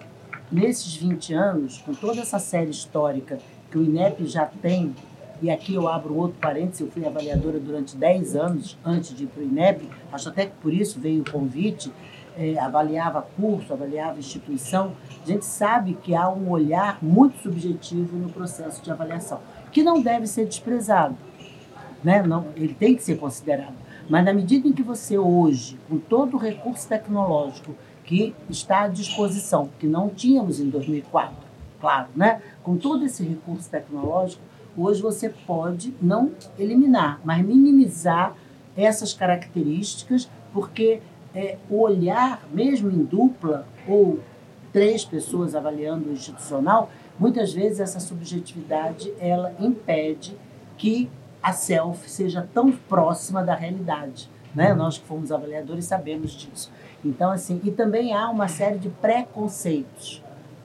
nesses 0.51 0.95
20 0.95 1.33
anos, 1.35 1.77
com 1.77 1.93
toda 1.93 2.21
essa 2.21 2.39
série 2.39 2.71
histórica 2.71 3.37
que 3.69 3.77
o 3.77 3.83
INEP 3.83 4.25
já 4.25 4.47
tem, 4.47 4.95
e 5.43 5.51
aqui 5.51 5.75
eu 5.75 5.87
abro 5.87 6.15
outro 6.15 6.39
parênteses, 6.39 6.81
eu 6.81 6.87
fui 6.87 7.05
avaliadora 7.05 7.59
durante 7.59 7.95
10 7.95 8.35
anos 8.35 8.79
antes 8.83 9.15
de 9.15 9.25
ir 9.25 9.27
para 9.27 9.43
o 9.43 9.45
INEP, 9.45 9.87
acho 10.11 10.29
até 10.29 10.47
que 10.47 10.53
por 10.59 10.73
isso 10.73 10.99
veio 10.99 11.21
o 11.21 11.31
convite, 11.31 11.91
é, 12.37 12.57
avaliava 12.57 13.25
curso, 13.35 13.73
avaliava 13.73 14.19
instituição, 14.19 14.93
a 15.23 15.27
gente 15.27 15.45
sabe 15.45 15.97
que 16.01 16.15
há 16.15 16.29
um 16.29 16.49
olhar 16.49 16.97
muito 17.01 17.37
subjetivo 17.37 18.17
no 18.17 18.29
processo 18.29 18.81
de 18.81 18.91
avaliação, 18.91 19.39
que 19.71 19.83
não 19.83 20.01
deve 20.01 20.27
ser 20.27 20.45
desprezado. 20.45 21.15
Né? 22.03 22.21
Não, 22.21 22.47
ele 22.55 22.73
tem 22.73 22.95
que 22.95 23.03
ser 23.03 23.17
considerado. 23.17 23.75
Mas 24.09 24.25
na 24.25 24.33
medida 24.33 24.67
em 24.67 24.73
que 24.73 24.83
você 24.83 25.17
hoje, 25.17 25.79
com 25.87 25.97
todo 25.97 26.35
o 26.35 26.39
recurso 26.39 26.87
tecnológico 26.87 27.73
que 28.03 28.35
está 28.49 28.81
à 28.81 28.87
disposição, 28.87 29.69
que 29.79 29.87
não 29.87 30.09
tínhamos 30.09 30.59
em 30.59 30.69
2004, 30.69 31.35
claro, 31.79 32.07
né? 32.15 32.41
com 32.61 32.75
todo 32.75 33.05
esse 33.05 33.23
recurso 33.23 33.69
tecnológico, 33.69 34.43
hoje 34.75 35.01
você 35.01 35.29
pode 35.29 35.93
não 36.01 36.31
eliminar, 36.59 37.21
mas 37.23 37.45
minimizar 37.45 38.35
essas 38.75 39.13
características, 39.13 40.29
porque 40.51 41.01
é, 41.35 41.57
o 41.69 41.81
olhar, 41.81 42.43
mesmo 42.51 42.89
em 42.89 43.03
dupla 43.03 43.65
ou 43.87 44.19
três 44.71 45.05
pessoas 45.05 45.55
avaliando 45.55 46.09
o 46.09 46.13
institucional, 46.13 46.89
muitas 47.19 47.53
vezes 47.53 47.79
essa 47.79 47.99
subjetividade 47.99 49.13
ela 49.19 49.53
impede 49.59 50.35
que 50.77 51.09
a 51.41 51.53
self 51.53 52.09
seja 52.09 52.47
tão 52.53 52.71
próxima 52.71 53.43
da 53.43 53.53
realidade. 53.53 54.29
Né? 54.55 54.71
Uhum. 54.71 54.77
Nós 54.77 54.97
que 54.97 55.05
fomos 55.05 55.31
avaliadores 55.31 55.85
sabemos 55.85 56.31
disso. 56.31 56.71
Então, 57.03 57.31
assim, 57.31 57.59
e 57.63 57.71
também 57.71 58.13
há 58.13 58.29
uma 58.29 58.47
série 58.47 58.77
de 58.77 58.89
preconceitos 58.89 60.23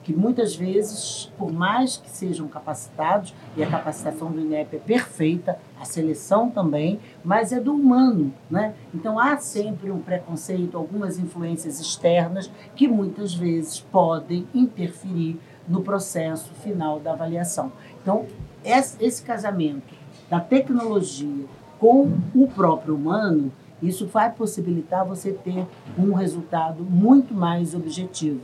que 0.09 0.15
muitas 0.15 0.55
vezes, 0.55 1.31
por 1.37 1.53
mais 1.53 1.97
que 1.97 2.09
sejam 2.09 2.47
capacitados, 2.47 3.31
e 3.55 3.61
a 3.61 3.69
capacitação 3.69 4.31
do 4.31 4.41
INEP 4.41 4.77
é 4.77 4.79
perfeita, 4.79 5.59
a 5.79 5.85
seleção 5.85 6.49
também, 6.49 6.99
mas 7.23 7.51
é 7.51 7.59
do 7.59 7.75
humano, 7.75 8.33
né? 8.49 8.73
Então 8.91 9.19
há 9.19 9.37
sempre 9.37 9.91
um 9.91 9.99
preconceito, 9.99 10.75
algumas 10.75 11.19
influências 11.19 11.79
externas 11.79 12.49
que 12.75 12.87
muitas 12.87 13.35
vezes 13.35 13.81
podem 13.81 14.47
interferir 14.51 15.39
no 15.67 15.83
processo 15.83 16.55
final 16.55 16.99
da 16.99 17.13
avaliação. 17.13 17.71
Então, 18.01 18.25
esse 18.63 19.21
casamento 19.21 19.93
da 20.27 20.39
tecnologia 20.39 21.45
com 21.77 22.11
o 22.33 22.47
próprio 22.47 22.95
humano, 22.95 23.51
isso 23.79 24.07
vai 24.07 24.31
possibilitar 24.31 25.05
você 25.05 25.33
ter 25.33 25.67
um 25.95 26.13
resultado 26.13 26.83
muito 26.83 27.31
mais 27.31 27.75
objetivo 27.75 28.41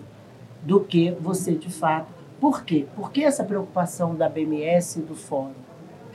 do 0.66 0.82
que 0.82 1.12
você 1.12 1.54
de 1.54 1.70
fato. 1.70 2.08
Por 2.42 2.64
quê? 2.66 2.86
Por 2.96 3.12
que 3.12 3.24
essa 3.24 3.44
preocupação 3.44 4.16
da 4.16 4.28
BMS 4.28 5.00
e 5.00 5.04
do 5.04 5.16
Fórum? 5.16 5.54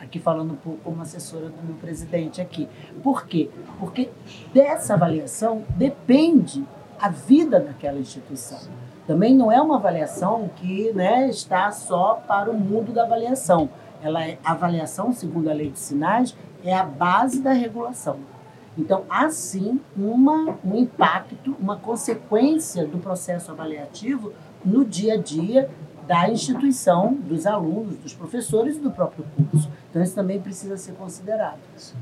Aqui 0.01 0.19
falando 0.19 0.53
um 0.53 0.57
pouco 0.57 0.79
como 0.83 1.01
assessora 1.01 1.49
do 1.49 1.63
meu 1.65 1.77
presidente 1.77 2.41
aqui. 2.41 2.69
Por 3.03 3.27
quê? 3.27 3.49
Porque 3.79 4.11
dessa 4.53 4.95
avaliação 4.95 5.63
depende 5.77 6.65
a 7.01 7.09
vida 7.09 7.61
daquela 7.61 7.99
instituição. 7.99 8.59
Também 9.07 9.35
não 9.35 9.51
é 9.51 9.61
uma 9.61 9.77
avaliação 9.77 10.51
que 10.57 10.93
né, 10.93 11.29
está 11.29 11.71
só 11.71 12.23
para 12.27 12.51
o 12.51 12.55
mundo 12.55 12.93
da 12.93 13.05
avaliação. 13.05 13.71
Ela 14.03 14.25
é 14.25 14.39
avaliação, 14.45 15.13
segundo 15.13 15.49
a 15.49 15.53
lei 15.53 15.71
de 15.71 15.79
sinais, 15.79 16.37
é 16.65 16.75
a 16.75 16.85
base 16.85 17.41
da 17.41 17.53
regulação. 17.53 18.19
Então, 18.81 19.05
há 19.11 19.29
sim 19.29 19.79
uma, 19.95 20.59
um 20.64 20.75
impacto, 20.75 21.55
uma 21.61 21.77
consequência 21.77 22.87
do 22.87 22.97
processo 22.97 23.51
avaliativo 23.51 24.33
no 24.64 24.87
dia 24.87 25.14
a 25.14 25.16
dia 25.19 25.71
da 26.07 26.31
instituição, 26.31 27.12
dos 27.12 27.47
alunos, 27.47 27.97
dos 27.99 28.14
professores 28.14 28.77
e 28.77 28.81
do 28.81 28.90
próprio 28.90 29.27
curso. 29.37 29.71
Então, 29.90 30.03
isso 30.03 30.14
também 30.14 30.40
precisa 30.40 30.79
ser 30.79 30.93
considerado. 30.93 31.59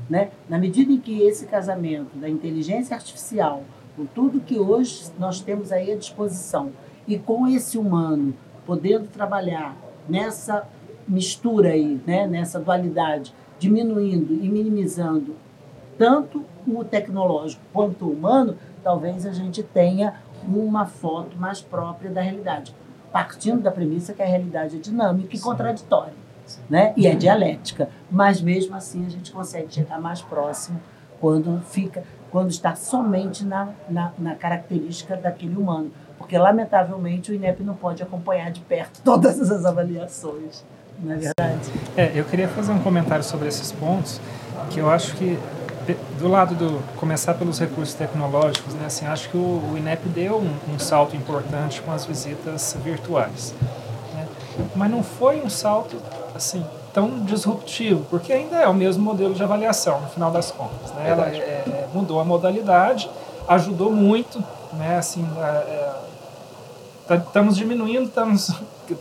Né? 0.09 0.31
Na 0.47 0.57
medida 0.57 0.89
em 0.91 0.97
que 0.97 1.21
esse 1.21 1.45
casamento 1.47 2.17
da 2.17 2.29
inteligência 2.29 2.95
artificial, 2.95 3.63
com 3.97 4.05
tudo 4.05 4.39
que 4.39 4.57
hoje 4.57 5.11
nós 5.19 5.41
temos 5.41 5.73
aí 5.73 5.91
à 5.91 5.97
disposição, 5.97 6.71
e 7.05 7.19
com 7.19 7.45
esse 7.45 7.77
humano 7.77 8.33
podendo 8.65 9.07
trabalhar 9.07 9.75
nessa 10.07 10.65
mistura 11.05 11.71
aí, 11.71 11.99
né? 12.07 12.25
nessa 12.25 12.57
dualidade, 12.57 13.33
diminuindo 13.59 14.33
e 14.33 14.47
minimizando 14.47 15.35
tanto 15.99 16.45
o 16.65 16.83
tecnológico 16.85 17.61
quanto 17.73 18.05
o 18.05 18.11
humano, 18.11 18.55
talvez 18.81 19.25
a 19.25 19.33
gente 19.33 19.61
tenha 19.61 20.15
uma 20.47 20.85
foto 20.85 21.37
mais 21.37 21.59
própria 21.59 22.09
da 22.09 22.21
realidade, 22.21 22.73
partindo 23.11 23.61
da 23.61 23.69
premissa 23.69 24.13
que 24.13 24.21
a 24.23 24.25
realidade 24.25 24.77
é 24.77 24.79
dinâmica 24.79 25.35
e 25.35 25.37
Sim. 25.37 25.43
contraditória, 25.43 26.13
né? 26.69 26.93
E 26.95 27.05
é 27.05 27.13
dialética, 27.13 27.89
mas 28.09 28.41
mesmo 28.41 28.73
assim 28.75 29.05
a 29.05 29.09
gente 29.09 29.31
consegue 29.33 29.73
chegar 29.73 29.99
mais 29.99 30.21
próximo 30.21 30.79
quando 31.19 31.61
fica, 31.65 32.01
quando 32.31 32.49
está 32.49 32.75
somente 32.75 33.43
na, 33.43 33.67
na, 33.89 34.13
na 34.17 34.35
característica 34.35 35.17
daquele 35.17 35.57
humano, 35.57 35.91
porque 36.17 36.37
lamentavelmente 36.37 37.29
o 37.29 37.35
INEP 37.35 37.61
não 37.61 37.75
pode 37.75 38.01
acompanhar 38.01 38.51
de 38.51 38.61
perto 38.61 39.01
todas 39.03 39.35
essas 39.41 39.65
avaliações, 39.65 40.63
não 40.97 41.11
é 41.11 41.15
verdade? 41.17 41.69
É, 41.97 42.17
eu 42.17 42.23
queria 42.23 42.47
fazer 42.47 42.71
um 42.71 42.79
comentário 42.79 43.23
sobre 43.23 43.49
esses 43.49 43.69
pontos 43.73 44.21
que 44.69 44.79
eu 44.79 44.89
acho 44.89 45.15
que 45.17 45.37
do 46.17 46.27
lado 46.27 46.55
do 46.55 46.79
começar 46.97 47.33
pelos 47.33 47.59
recursos 47.59 47.93
tecnológicos, 47.93 48.73
né, 48.73 48.85
assim, 48.85 49.05
acho 49.05 49.29
que 49.29 49.37
o, 49.37 49.71
o 49.71 49.77
INEP 49.77 50.07
deu 50.09 50.37
um, 50.37 50.73
um, 50.73 50.79
salto 50.79 51.15
importante 51.15 51.81
com 51.81 51.91
as 51.91 52.05
visitas 52.05 52.75
virtuais, 52.83 53.53
né? 54.13 54.27
mas 54.75 54.91
não 54.91 55.03
foi 55.03 55.41
um 55.41 55.49
salto 55.49 55.97
assim 56.35 56.65
tão 56.93 57.23
disruptivo, 57.23 58.05
porque 58.09 58.33
ainda 58.33 58.57
é 58.57 58.67
o 58.67 58.73
mesmo 58.73 59.03
modelo 59.03 59.33
de 59.33 59.43
avaliação 59.43 60.01
no 60.01 60.07
final 60.07 60.31
das 60.31 60.51
contas, 60.51 60.91
né? 60.93 61.09
Ela 61.09 61.27
é, 61.27 61.37
é, 61.37 61.87
mudou 61.93 62.19
a 62.19 62.25
modalidade, 62.25 63.09
ajudou 63.47 63.91
muito, 63.91 64.43
né? 64.73 64.97
Assim, 64.97 65.25
estamos 67.09 67.55
é, 67.55 67.57
diminuindo, 67.57 68.05
estamos 68.05 68.51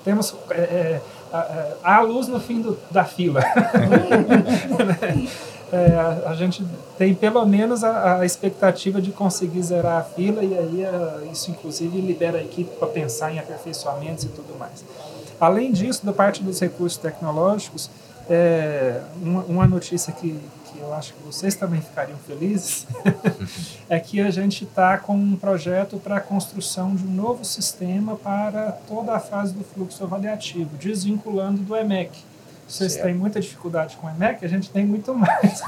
temos 0.05 0.35
é, 0.51 1.01
é, 1.33 1.72
há 1.83 2.01
luz 2.01 2.29
no 2.29 2.38
fim 2.38 2.61
do, 2.61 2.79
da 2.90 3.05
fila. 3.05 3.40
é, 5.71 5.95
a, 5.95 6.31
a, 6.31 6.35
gente 6.35 6.65
tem 6.97 7.15
pelo 7.15 7.45
menos 7.45 7.85
a, 7.85 8.21
a, 8.21 8.27
expectativa 8.27 9.03
de 9.03 9.13
conseguir 9.13 9.63
zerar 9.63 9.99
a 9.99 10.03
fila 10.03 10.43
e 10.43 10.57
aí 10.57 10.85
a, 10.85 11.23
é, 11.23 11.31
isso 11.31 11.51
inclusive 11.51 12.01
libera 12.01 12.39
a 12.39 12.43
equipe 12.43 12.75
para 12.77 12.89
pensar 12.89 13.33
em 13.33 13.39
aperfeiçoamentos 13.39 14.25
e 14.25 14.29
tudo 14.29 14.59
mais. 14.59 14.85
Além 15.39 15.71
disso, 15.71 16.05
da 16.05 16.13
parte 16.13 16.43
dos 16.43 16.59
recursos 16.59 16.99
tecnológicos, 16.99 17.91
é, 18.31 19.01
uma, 19.23 19.43
uma, 19.45 19.67
notícia 19.67 20.13
que, 20.13 20.39
que 20.67 20.79
eu 20.79 20.93
acho 20.93 21.15
que 21.15 21.23
vocês 21.23 21.55
também 21.55 21.81
ficariam 21.81 22.19
felizes 22.19 22.87
é 23.89 23.99
que 23.99 24.21
a 24.21 24.31
gente 24.31 24.65
está 24.65 24.99
com 24.99 25.15
um 25.15 25.37
projeto 25.37 25.99
para 25.99 26.17
a 26.17 26.21
construção 26.21 26.95
de 26.95 27.05
um 27.05 27.11
novo 27.11 27.45
sistema 27.45 28.17
para 28.17 28.73
toda 28.87 29.15
a 29.15 29.21
fase 29.21 29.55
do 29.55 29.65
fluxo 29.65 30.03
avaliativo, 30.05 30.71
desvinculando 30.79 31.63
do 31.63 31.77
EMEC. 31.77 32.28
Vocês 32.69 32.93
certo. 32.93 33.07
têm 33.07 33.15
muita 33.15 33.41
dificuldade 33.41 33.97
com 33.97 34.07
o 34.07 34.11
EMEC, 34.11 34.45
a 34.45 34.49
gente 34.49 34.71
tem 34.71 34.85
muito 34.85 35.15
mais. 35.15 35.63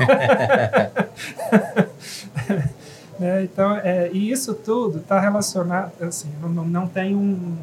é, 3.18 3.42
então, 3.42 3.74
é, 3.76 4.10
e 4.12 4.30
isso 4.30 4.52
tudo 4.52 4.98
está 4.98 5.18
relacionado, 5.18 5.92
assim, 6.02 6.28
não, 6.42 6.64
não 6.64 6.86
tem 6.86 7.16
um, 7.16 7.56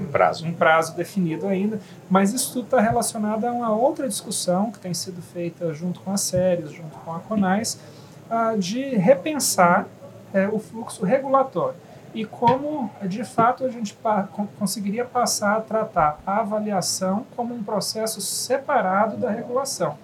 um 0.00 0.06
prazo. 0.10 0.46
um 0.46 0.54
prazo 0.54 0.96
definido 0.96 1.46
ainda, 1.46 1.78
mas 2.08 2.32
isso 2.32 2.54
tudo 2.54 2.64
está 2.64 2.80
relacionado 2.80 3.44
a 3.44 3.52
uma 3.52 3.70
outra 3.70 4.08
discussão 4.08 4.70
que 4.70 4.78
tem 4.78 4.94
sido 4.94 5.20
feita 5.20 5.74
junto 5.74 6.00
com 6.00 6.10
a 6.10 6.16
SERES, 6.16 6.72
junto 6.72 6.96
com 7.04 7.12
a 7.14 7.18
CONAIS, 7.20 7.78
uh, 8.30 8.58
de 8.58 8.96
repensar 8.96 9.86
uh, 10.32 10.54
o 10.54 10.58
fluxo 10.58 11.04
regulatório 11.04 11.76
e 12.12 12.24
como, 12.24 12.90
de 13.02 13.24
fato, 13.24 13.64
a 13.64 13.68
gente 13.68 13.94
pa 13.94 14.28
conseguiria 14.58 15.04
passar 15.04 15.56
a 15.56 15.60
tratar 15.60 16.20
a 16.26 16.38
avaliação 16.38 17.24
como 17.36 17.54
um 17.54 17.62
processo 17.62 18.20
separado 18.20 19.16
da 19.16 19.30
regulação. 19.30 19.96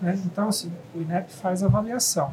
Né? 0.00 0.18
Então, 0.24 0.48
assim, 0.48 0.72
o 0.94 1.00
INEP 1.00 1.32
faz 1.32 1.62
avaliação. 1.62 2.32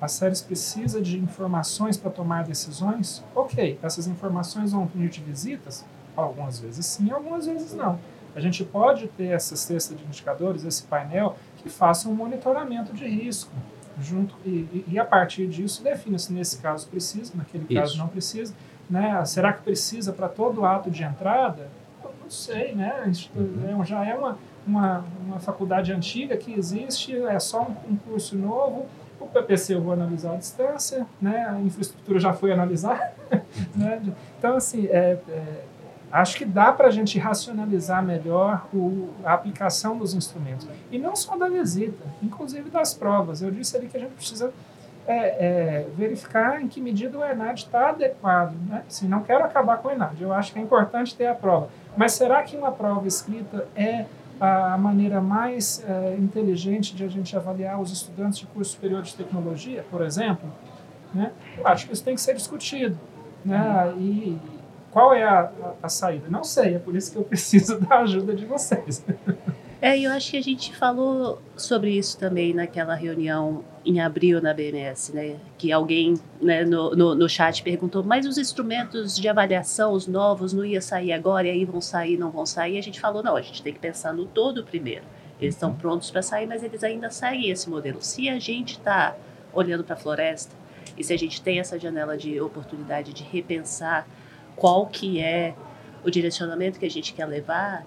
A 0.00 0.08
SERES 0.08 0.42
precisa 0.42 1.00
de 1.00 1.18
informações 1.18 1.96
para 1.96 2.10
tomar 2.10 2.44
decisões? 2.44 3.24
Ok, 3.34 3.78
essas 3.82 4.06
informações 4.06 4.72
vão 4.72 4.86
vir 4.86 5.08
de 5.08 5.22
visitas? 5.22 5.84
Algumas 6.16 6.58
vezes 6.58 6.84
sim, 6.86 7.10
algumas 7.10 7.46
vezes 7.46 7.74
não. 7.74 7.98
A 8.34 8.40
gente 8.40 8.64
pode 8.64 9.06
ter 9.08 9.28
essa 9.28 9.54
cesta 9.54 9.94
de 9.94 10.04
indicadores, 10.04 10.64
esse 10.64 10.82
painel, 10.82 11.36
que 11.58 11.68
faça 11.68 12.08
um 12.08 12.14
monitoramento 12.14 12.92
de 12.92 13.06
risco. 13.06 13.52
Junto, 14.00 14.34
e, 14.44 14.84
e 14.88 14.98
a 14.98 15.04
partir 15.04 15.46
disso 15.46 15.82
define 15.82 16.18
se 16.18 16.32
nesse 16.32 16.58
caso 16.58 16.88
precisa, 16.88 17.32
naquele 17.36 17.64
Isso. 17.64 17.74
caso 17.74 17.98
não 17.98 18.08
precisa. 18.08 18.54
Né? 18.88 19.24
Será 19.24 19.52
que 19.52 19.62
precisa 19.62 20.12
para 20.12 20.28
todo 20.28 20.64
ato 20.64 20.90
de 20.90 21.02
entrada? 21.02 21.68
Eu 22.02 22.10
não 22.22 22.30
sei, 22.30 22.74
né? 22.74 23.10
Uhum. 23.34 23.82
É, 23.82 23.84
já 23.84 24.04
é 24.04 24.14
uma, 24.14 24.38
uma, 24.66 25.04
uma 25.26 25.38
faculdade 25.38 25.92
antiga 25.92 26.36
que 26.36 26.52
existe, 26.52 27.16
é 27.16 27.38
só 27.38 27.62
um, 27.62 27.92
um 27.92 27.96
curso 27.96 28.36
novo. 28.36 28.86
O 29.18 29.26
PPC 29.26 29.74
eu 29.74 29.80
vou 29.80 29.92
analisar 29.92 30.34
à 30.34 30.36
distância, 30.36 31.06
né? 31.20 31.46
a 31.48 31.60
infraestrutura 31.60 32.18
já 32.18 32.32
foi 32.32 32.52
analisada. 32.52 33.14
né? 33.74 34.02
Então, 34.38 34.56
assim, 34.56 34.86
é, 34.86 35.18
é 35.28 35.62
acho 36.20 36.36
que 36.36 36.44
dá 36.44 36.70
para 36.70 36.86
a 36.86 36.90
gente 36.92 37.18
racionalizar 37.18 38.00
melhor 38.00 38.66
o, 38.72 39.08
a 39.24 39.32
aplicação 39.34 39.98
dos 39.98 40.14
instrumentos. 40.14 40.66
E 40.90 40.96
não 40.96 41.16
só 41.16 41.36
da 41.36 41.48
visita, 41.48 42.04
inclusive 42.22 42.70
das 42.70 42.94
provas. 42.94 43.42
Eu 43.42 43.50
disse 43.50 43.76
ali 43.76 43.88
que 43.88 43.96
a 43.96 44.00
gente 44.00 44.12
precisa 44.12 44.52
é, 45.08 45.16
é, 45.16 45.86
verificar 45.96 46.62
em 46.62 46.68
que 46.68 46.80
medida 46.80 47.18
o 47.18 47.24
ENAD 47.24 47.64
está 47.64 47.88
adequado. 47.88 48.54
Né? 48.68 48.84
Assim, 48.86 49.08
não 49.08 49.24
quero 49.24 49.44
acabar 49.44 49.78
com 49.78 49.88
o 49.88 49.90
ENAD, 49.90 50.22
eu 50.22 50.32
acho 50.32 50.52
que 50.52 50.58
é 50.60 50.62
importante 50.62 51.16
ter 51.16 51.26
a 51.26 51.34
prova. 51.34 51.68
Mas 51.96 52.12
será 52.12 52.44
que 52.44 52.56
uma 52.56 52.70
prova 52.70 53.08
escrita 53.08 53.66
é 53.74 54.06
a 54.40 54.78
maneira 54.78 55.20
mais 55.20 55.84
é, 55.84 56.16
inteligente 56.16 56.94
de 56.94 57.02
a 57.02 57.08
gente 57.08 57.36
avaliar 57.36 57.80
os 57.80 57.90
estudantes 57.90 58.38
de 58.38 58.46
curso 58.46 58.70
superior 58.70 59.02
de 59.02 59.16
tecnologia, 59.16 59.84
por 59.90 60.00
exemplo? 60.00 60.48
Né? 61.12 61.32
Eu 61.58 61.66
acho 61.66 61.88
que 61.88 61.92
isso 61.92 62.04
tem 62.04 62.14
que 62.14 62.20
ser 62.20 62.34
discutido. 62.34 62.96
Né? 63.44 63.92
E, 63.98 64.38
qual 64.94 65.12
é 65.12 65.24
a, 65.24 65.40
a, 65.40 65.74
a, 65.82 65.88
saída? 65.88 66.28
Não 66.30 66.44
sei, 66.44 66.76
é 66.76 66.78
por 66.78 66.94
isso 66.94 67.10
que 67.10 67.18
eu 67.18 67.24
preciso 67.26 67.80
da 67.80 67.98
ajuda 67.98 68.32
de 68.32 68.46
vocês. 68.46 69.04
É, 69.82 69.98
eu 69.98 70.12
acho 70.12 70.30
que 70.30 70.36
a 70.36 70.42
gente 70.42 70.74
falou 70.74 71.42
sobre 71.56 71.90
isso 71.90 72.16
também 72.16 72.54
naquela 72.54 72.94
reunião 72.94 73.64
em 73.84 74.00
abril 74.00 74.40
na 74.40 74.54
BNS, 74.54 75.12
né? 75.12 75.36
Que 75.58 75.72
alguém 75.72 76.14
né, 76.40 76.64
no, 76.64 76.94
no, 76.94 77.14
no, 77.14 77.28
chat 77.28 77.62
perguntou, 77.62 78.04
mas 78.04 78.24
os 78.24 78.38
instrumentos 78.38 79.16
de 79.16 79.28
avaliação, 79.28 79.92
os 79.92 80.06
novos, 80.06 80.52
não 80.52 80.64
ia 80.64 80.80
sair 80.80 81.12
agora, 81.12 81.48
e 81.48 81.50
aí 81.50 81.64
vão 81.64 81.80
sair, 81.80 82.16
não 82.16 82.30
vão 82.30 82.46
sair? 82.46 82.78
A 82.78 82.82
gente 82.82 83.00
falou, 83.00 83.22
não, 83.22 83.36
a 83.36 83.42
gente 83.42 83.62
tem 83.62 83.74
que 83.74 83.80
pensar 83.80 84.14
no 84.14 84.24
todo 84.24 84.64
primeiro. 84.64 85.04
Eles 85.40 85.56
estão 85.56 85.70
uhum. 85.70 85.76
prontos 85.76 86.08
para 86.08 86.22
sair, 86.22 86.46
mas 86.46 86.62
eles 86.62 86.84
ainda 86.84 87.10
seguem 87.10 87.50
esse 87.50 87.68
modelo. 87.68 87.98
Se 88.00 88.28
a 88.28 88.38
gente 88.38 88.78
está 88.78 89.16
olhando 89.52 89.82
para 89.82 89.94
a 89.94 89.98
floresta, 89.98 90.54
e 90.96 91.02
se 91.02 91.12
a 91.12 91.18
gente 91.18 91.42
tem 91.42 91.58
essa 91.58 91.78
janela 91.78 92.16
de 92.16 92.40
oportunidade 92.40 93.12
de 93.12 93.24
repensar 93.24 94.06
qual 94.56 94.86
que 94.86 95.20
é 95.20 95.54
o 96.04 96.10
direcionamento 96.10 96.78
que 96.78 96.86
a 96.86 96.90
gente 96.90 97.12
quer 97.12 97.26
levar, 97.26 97.84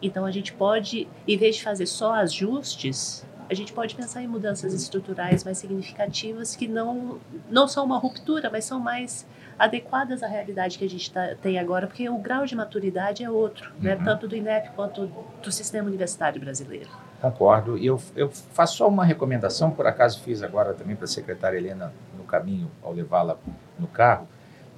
então 0.00 0.24
a 0.24 0.30
gente 0.30 0.52
pode, 0.52 1.08
em 1.26 1.36
vez 1.36 1.56
de 1.56 1.62
fazer 1.62 1.86
só 1.86 2.14
ajustes, 2.14 3.26
a 3.50 3.54
gente 3.54 3.72
pode 3.72 3.94
pensar 3.94 4.22
em 4.22 4.28
mudanças 4.28 4.74
estruturais 4.74 5.42
mais 5.42 5.58
significativas 5.58 6.54
que 6.54 6.68
não, 6.68 7.18
não 7.50 7.66
são 7.66 7.84
uma 7.84 7.98
ruptura, 7.98 8.50
mas 8.50 8.64
são 8.64 8.78
mais 8.78 9.26
adequadas 9.58 10.22
à 10.22 10.28
realidade 10.28 10.78
que 10.78 10.84
a 10.84 10.88
gente 10.88 11.10
tá, 11.10 11.34
tem 11.40 11.58
agora, 11.58 11.86
porque 11.86 12.08
o 12.08 12.18
grau 12.18 12.44
de 12.44 12.54
maturidade 12.54 13.24
é 13.24 13.30
outro, 13.30 13.72
né? 13.80 13.94
uhum. 13.94 13.98
né? 13.98 14.04
tanto 14.04 14.28
do 14.28 14.36
INEP 14.36 14.70
quanto 14.76 15.06
do 15.42 15.50
sistema 15.50 15.88
universitário 15.88 16.40
brasileiro. 16.40 16.90
Concordo. 17.20 17.76
E 17.76 17.86
eu, 17.86 18.00
eu 18.14 18.30
faço 18.30 18.76
só 18.76 18.86
uma 18.86 19.04
recomendação, 19.04 19.70
por 19.70 19.86
acaso 19.86 20.20
fiz 20.20 20.42
agora 20.42 20.74
também 20.74 20.94
para 20.94 21.06
a 21.06 21.08
secretária 21.08 21.56
Helena 21.56 21.92
no 22.16 22.22
caminho, 22.22 22.70
ao 22.82 22.92
levá-la 22.92 23.36
no 23.78 23.88
carro 23.88 24.28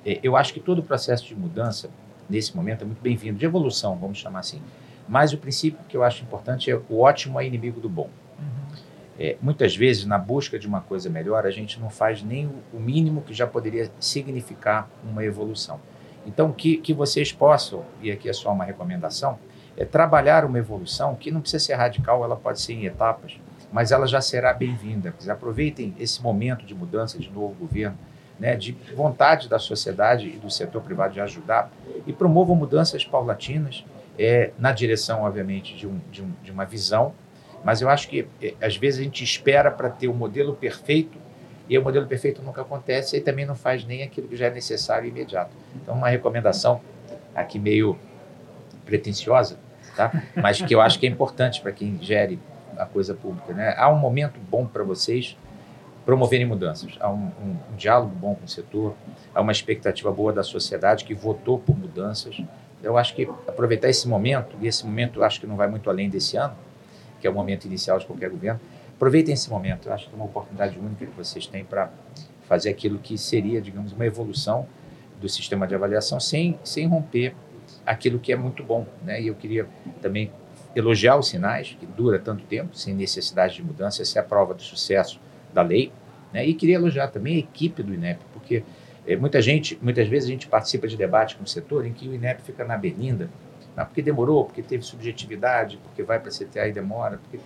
eu 0.04 0.36
acho 0.36 0.52
que 0.52 0.60
todo 0.60 0.78
o 0.78 0.82
processo 0.82 1.26
de 1.26 1.34
mudança, 1.34 1.90
nesse 2.28 2.56
momento, 2.56 2.82
é 2.82 2.84
muito 2.84 3.02
bem-vindo, 3.02 3.38
de 3.38 3.44
evolução, 3.44 3.96
vamos 3.96 4.18
chamar 4.18 4.40
assim. 4.40 4.62
Mas 5.08 5.32
o 5.32 5.38
princípio 5.38 5.80
que 5.88 5.96
eu 5.96 6.02
acho 6.02 6.22
importante 6.22 6.70
é 6.70 6.80
o 6.88 7.00
ótimo 7.00 7.40
é 7.40 7.46
inimigo 7.46 7.80
do 7.80 7.88
bom. 7.88 8.08
Uhum. 8.38 8.76
É, 9.18 9.36
muitas 9.42 9.76
vezes, 9.76 10.06
na 10.06 10.16
busca 10.16 10.58
de 10.58 10.66
uma 10.66 10.80
coisa 10.80 11.10
melhor, 11.10 11.44
a 11.44 11.50
gente 11.50 11.78
não 11.78 11.90
faz 11.90 12.22
nem 12.22 12.50
o 12.72 12.80
mínimo 12.80 13.20
que 13.20 13.34
já 13.34 13.46
poderia 13.46 13.90
significar 13.98 14.88
uma 15.04 15.24
evolução. 15.24 15.80
Então, 16.26 16.52
que, 16.52 16.76
que 16.76 16.94
vocês 16.94 17.32
possam, 17.32 17.84
e 18.00 18.10
aqui 18.10 18.28
é 18.28 18.32
só 18.32 18.52
uma 18.52 18.64
recomendação, 18.64 19.38
é 19.76 19.84
trabalhar 19.84 20.44
uma 20.44 20.58
evolução 20.58 21.14
que 21.14 21.30
não 21.30 21.40
precisa 21.40 21.64
ser 21.64 21.74
radical, 21.74 22.22
ela 22.24 22.36
pode 22.36 22.60
ser 22.60 22.74
em 22.74 22.84
etapas, 22.84 23.38
mas 23.72 23.92
ela 23.92 24.06
já 24.06 24.20
será 24.20 24.52
bem-vinda. 24.52 25.14
Aproveitem 25.28 25.94
esse 25.98 26.22
momento 26.22 26.64
de 26.64 26.74
mudança 26.74 27.18
de 27.18 27.30
novo 27.30 27.54
governo, 27.54 27.96
né, 28.40 28.56
de 28.56 28.72
vontade 28.96 29.48
da 29.48 29.58
sociedade 29.58 30.26
e 30.28 30.38
do 30.38 30.50
setor 30.50 30.80
privado 30.80 31.12
de 31.12 31.20
ajudar 31.20 31.70
e 32.06 32.12
promovam 32.12 32.56
mudanças 32.56 33.04
paulatinas 33.04 33.84
é, 34.18 34.50
na 34.58 34.72
direção, 34.72 35.22
obviamente, 35.22 35.76
de, 35.76 35.86
um, 35.86 36.00
de, 36.10 36.22
um, 36.22 36.32
de 36.42 36.50
uma 36.50 36.64
visão. 36.64 37.12
Mas 37.62 37.82
eu 37.82 37.90
acho 37.90 38.08
que, 38.08 38.26
é, 38.42 38.54
às 38.60 38.76
vezes, 38.76 39.00
a 39.00 39.04
gente 39.04 39.22
espera 39.22 39.70
para 39.70 39.90
ter 39.90 40.08
o 40.08 40.12
um 40.12 40.14
modelo 40.14 40.54
perfeito 40.54 41.18
e 41.68 41.78
o 41.78 41.82
modelo 41.82 42.06
perfeito 42.06 42.42
nunca 42.42 42.62
acontece 42.62 43.16
e 43.16 43.20
também 43.20 43.44
não 43.44 43.54
faz 43.54 43.84
nem 43.84 44.02
aquilo 44.02 44.26
que 44.26 44.36
já 44.36 44.46
é 44.46 44.50
necessário 44.50 45.06
e 45.06 45.10
imediato. 45.10 45.50
Então, 45.76 45.94
uma 45.94 46.08
recomendação 46.08 46.80
aqui 47.34 47.58
meio 47.58 47.98
pretensiosa, 48.86 49.58
tá? 49.94 50.10
mas 50.34 50.60
que 50.60 50.74
eu 50.74 50.80
acho 50.80 50.98
que 50.98 51.06
é 51.06 51.10
importante 51.10 51.60
para 51.60 51.70
quem 51.70 51.98
gere 52.02 52.40
a 52.76 52.86
coisa 52.86 53.14
pública. 53.14 53.52
Né? 53.52 53.74
Há 53.76 53.90
um 53.90 53.98
momento 53.98 54.40
bom 54.50 54.66
para 54.66 54.82
vocês 54.82 55.36
promoverem 56.10 56.44
mudanças. 56.44 56.94
Há 56.98 57.08
um, 57.08 57.30
um, 57.40 57.56
um, 57.72 57.76
diálogo 57.76 58.12
bom 58.12 58.34
com 58.34 58.44
o 58.44 58.48
setor, 58.48 58.96
há 59.32 59.40
uma 59.40 59.52
expectativa 59.52 60.10
boa 60.10 60.32
da 60.32 60.42
sociedade 60.42 61.04
que 61.04 61.14
votou 61.14 61.56
por 61.56 61.78
mudanças. 61.78 62.42
Eu 62.82 62.98
acho 62.98 63.14
que 63.14 63.30
aproveitar 63.46 63.88
esse 63.88 64.08
momento, 64.08 64.56
e 64.60 64.66
esse 64.66 64.84
momento 64.84 65.22
acho 65.22 65.40
que 65.40 65.46
não 65.46 65.54
vai 65.54 65.68
muito 65.68 65.88
além 65.88 66.10
desse 66.10 66.36
ano, 66.36 66.56
que 67.20 67.28
é 67.28 67.30
o 67.30 67.32
momento 67.32 67.66
inicial 67.66 67.96
de 67.96 68.06
qualquer 68.06 68.28
governo, 68.28 68.58
aproveitem 68.96 69.34
esse 69.34 69.48
momento. 69.48 69.86
Eu 69.86 69.92
acho 69.92 70.08
que 70.08 70.12
é 70.12 70.16
uma 70.16 70.24
oportunidade 70.24 70.76
única 70.80 71.06
que 71.06 71.16
vocês 71.16 71.46
têm 71.46 71.64
para 71.64 71.92
fazer 72.48 72.70
aquilo 72.70 72.98
que 72.98 73.16
seria, 73.16 73.60
digamos, 73.60 73.92
uma 73.92 74.04
evolução 74.04 74.66
do 75.20 75.28
sistema 75.28 75.64
de 75.64 75.76
avaliação 75.76 76.18
sem, 76.18 76.58
sem 76.64 76.88
romper 76.88 77.36
aquilo 77.86 78.18
que 78.18 78.32
é 78.32 78.36
muito 78.36 78.64
bom. 78.64 78.84
Né? 79.04 79.22
E 79.22 79.28
eu 79.28 79.36
queria 79.36 79.68
também 80.02 80.32
elogiar 80.74 81.16
os 81.16 81.28
sinais, 81.28 81.76
que 81.78 81.86
dura 81.86 82.18
tanto 82.18 82.42
tempo, 82.46 82.76
sem 82.76 82.94
necessidade 82.94 83.54
de 83.54 83.62
mudança, 83.62 84.02
essa 84.02 84.18
é 84.18 84.20
a 84.20 84.24
prova 84.24 84.54
do 84.54 84.62
sucesso 84.62 85.20
da 85.52 85.62
lei. 85.62 85.92
Né? 86.32 86.46
E 86.46 86.54
queria 86.54 86.76
elogiar 86.76 87.08
também 87.08 87.36
a 87.36 87.38
equipe 87.38 87.82
do 87.82 87.94
INEP, 87.94 88.20
porque 88.32 88.62
é, 89.06 89.16
muita 89.16 89.40
gente, 89.40 89.78
muitas 89.82 90.06
vezes 90.08 90.28
a 90.28 90.32
gente 90.32 90.46
participa 90.46 90.86
de 90.86 90.96
debate 90.96 91.36
com 91.36 91.44
o 91.44 91.46
setor 91.46 91.86
em 91.86 91.92
que 91.92 92.08
o 92.08 92.14
INEP 92.14 92.42
fica 92.42 92.64
na 92.64 92.76
berlinda, 92.76 93.28
ah, 93.76 93.84
porque 93.84 94.02
demorou, 94.02 94.44
porque 94.44 94.62
teve 94.62 94.84
subjetividade, 94.84 95.78
porque 95.82 96.02
vai 96.02 96.18
para 96.18 96.28
a 96.28 96.32
CTA 96.32 96.68
e 96.68 96.72
demora. 96.72 97.18
Porque... 97.18 97.40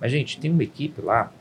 Mas, 0.00 0.10
gente, 0.10 0.40
tem 0.40 0.50
uma 0.50 0.62
equipe 0.62 1.00
lá 1.00 1.32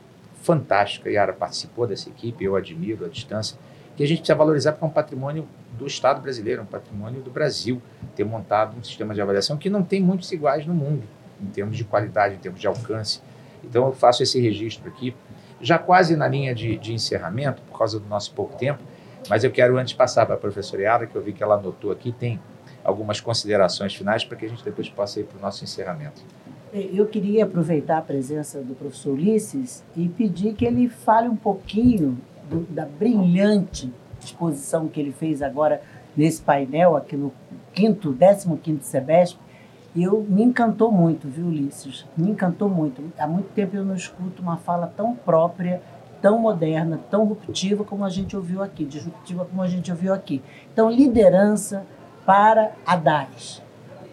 fantástica, 0.41 1.09
a 1.09 1.11
Yara 1.11 1.33
participou 1.33 1.87
dessa 1.87 2.09
equipe, 2.09 2.43
eu 2.43 2.55
admiro 2.55 3.05
a 3.05 3.09
distância, 3.09 3.57
que 3.95 4.03
a 4.03 4.07
gente 4.07 4.19
precisa 4.19 4.37
valorizar 4.37 4.73
porque 4.73 4.85
é 4.85 4.87
um 4.87 4.91
patrimônio 4.91 5.47
do 5.77 5.87
Estado 5.87 6.21
brasileiro, 6.21 6.61
um 6.61 6.65
patrimônio 6.65 7.21
do 7.21 7.31
Brasil, 7.31 7.81
ter 8.15 8.23
montado 8.23 8.77
um 8.77 8.83
sistema 8.83 9.13
de 9.13 9.21
avaliação 9.21 9.57
que 9.57 9.69
não 9.69 9.83
tem 9.83 10.01
muitos 10.01 10.31
iguais 10.31 10.65
no 10.65 10.73
mundo, 10.73 11.03
em 11.41 11.47
termos 11.47 11.75
de 11.75 11.83
qualidade, 11.83 12.35
em 12.35 12.37
termos 12.37 12.61
de 12.61 12.67
alcance. 12.67 13.21
Então, 13.63 13.87
eu 13.87 13.91
faço 13.91 14.21
esse 14.21 14.39
registro 14.39 14.87
aqui 14.87 15.15
já 15.61 15.77
quase 15.77 16.15
na 16.15 16.27
linha 16.27 16.53
de, 16.53 16.77
de 16.77 16.93
encerramento, 16.93 17.61
por 17.63 17.77
causa 17.77 17.99
do 17.99 18.07
nosso 18.07 18.33
pouco 18.33 18.57
tempo, 18.57 18.83
mas 19.29 19.43
eu 19.43 19.51
quero 19.51 19.77
antes 19.77 19.93
passar 19.93 20.25
para 20.25 20.35
a 20.35 20.37
professora 20.37 20.81
Yara, 20.81 21.07
que 21.07 21.15
eu 21.15 21.21
vi 21.21 21.33
que 21.33 21.43
ela 21.43 21.55
anotou 21.55 21.91
aqui, 21.91 22.11
tem 22.11 22.39
algumas 22.83 23.19
considerações 23.19 23.93
finais 23.93 24.23
para 24.23 24.37
que 24.37 24.45
a 24.45 24.49
gente 24.49 24.63
depois 24.63 24.89
possa 24.89 25.19
ir 25.19 25.23
para 25.23 25.37
o 25.37 25.41
nosso 25.41 25.63
encerramento. 25.63 26.21
Eu 26.73 27.05
queria 27.05 27.43
aproveitar 27.43 27.97
a 27.97 28.01
presença 28.01 28.61
do 28.61 28.75
professor 28.75 29.13
Ulisses 29.13 29.83
e 29.95 30.07
pedir 30.07 30.53
que 30.53 30.65
ele 30.65 30.87
fale 30.89 31.27
um 31.27 31.35
pouquinho 31.35 32.17
do, 32.49 32.61
da 32.69 32.85
brilhante 32.85 33.91
exposição 34.19 34.87
que 34.87 34.99
ele 34.99 35.11
fez 35.11 35.41
agora 35.41 35.81
nesse 36.15 36.41
painel, 36.41 36.95
aqui 36.95 37.15
no 37.15 37.33
quinto, 37.73 38.13
15º 38.13 38.81
semestre, 38.81 39.39
eu 40.03 40.25
me 40.27 40.43
encantou 40.43 40.91
muito, 40.91 41.27
viu, 41.27 41.47
Ulisses? 41.47 42.05
Me 42.15 42.29
encantou 42.29 42.69
muito. 42.69 43.01
Há 43.17 43.27
muito 43.27 43.49
tempo 43.53 43.75
eu 43.75 43.85
não 43.85 43.95
escuto 43.95 44.41
uma 44.41 44.57
fala 44.57 44.91
tão 44.95 45.15
própria, 45.15 45.81
tão 46.21 46.39
moderna, 46.39 46.99
tão 47.09 47.25
ruptiva 47.25 47.83
como 47.83 48.03
a 48.03 48.09
gente 48.09 48.35
ouviu 48.35 48.61
aqui, 48.61 48.85
disruptiva 48.85 49.45
como 49.45 49.61
a 49.61 49.67
gente 49.67 49.91
ouviu 49.91 50.13
aqui. 50.13 50.41
Então, 50.71 50.89
liderança 50.89 51.85
para 52.25 52.71
a 52.85 52.95
DAS. 52.95 53.61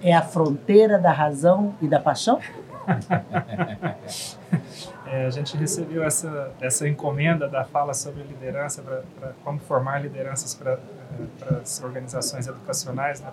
É 0.03 0.15
a 0.15 0.23
fronteira 0.23 0.99
da 0.99 1.11
razão 1.11 1.75
e 1.81 1.89
da 1.89 1.99
paixão? 1.99 2.39
É, 5.07 5.27
a 5.27 5.31
gente 5.31 5.57
recebeu 5.57 6.03
essa, 6.03 6.51
essa 6.61 6.89
encomenda 6.89 7.47
da 7.47 7.63
fala 7.63 7.95
sobre 7.95 8.25
liderança, 8.25 8.83
para 8.83 9.33
como 9.45 9.61
formar 9.61 10.01
lideranças 10.01 10.55
para 10.55 10.79
as 11.63 11.81
organizações 11.85 12.49
educacionais, 12.49 13.21
né, 13.21 13.31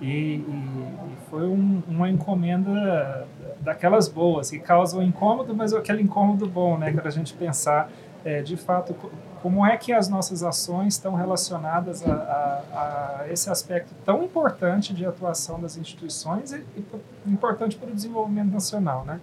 e, 0.00 0.06
e, 0.06 0.38
e, 0.38 1.16
foi 1.30 1.46
um, 1.46 1.82
uma 1.88 2.10
encomenda 2.10 3.26
daquelas 3.60 4.08
boas, 4.08 4.50
que 4.50 4.58
causam 4.58 5.02
incômodo, 5.02 5.54
mas 5.54 5.72
aquele 5.72 6.02
incômodo 6.02 6.46
bom, 6.46 6.76
né, 6.76 6.92
para 6.92 7.08
a 7.08 7.10
gente 7.10 7.32
pensar 7.34 7.90
é, 8.24 8.42
de 8.42 8.56
fato 8.56 8.94
como 9.42 9.64
é 9.64 9.76
que 9.76 9.92
as 9.92 10.08
nossas 10.08 10.42
ações 10.42 10.94
estão 10.94 11.14
relacionadas 11.14 12.02
a, 12.02 12.14
a, 12.14 13.20
a, 13.22 13.28
esse 13.30 13.50
aspecto 13.50 13.94
tão 14.04 14.22
importante 14.22 14.94
de 14.94 15.04
atuação 15.04 15.60
das 15.60 15.76
instituições 15.76 16.52
e, 16.52 16.64
e 16.76 16.84
importante 17.30 17.76
para 17.76 17.90
o 17.90 17.94
desenvolvimento 17.94 18.50
nacional, 18.50 19.04
né? 19.04 19.20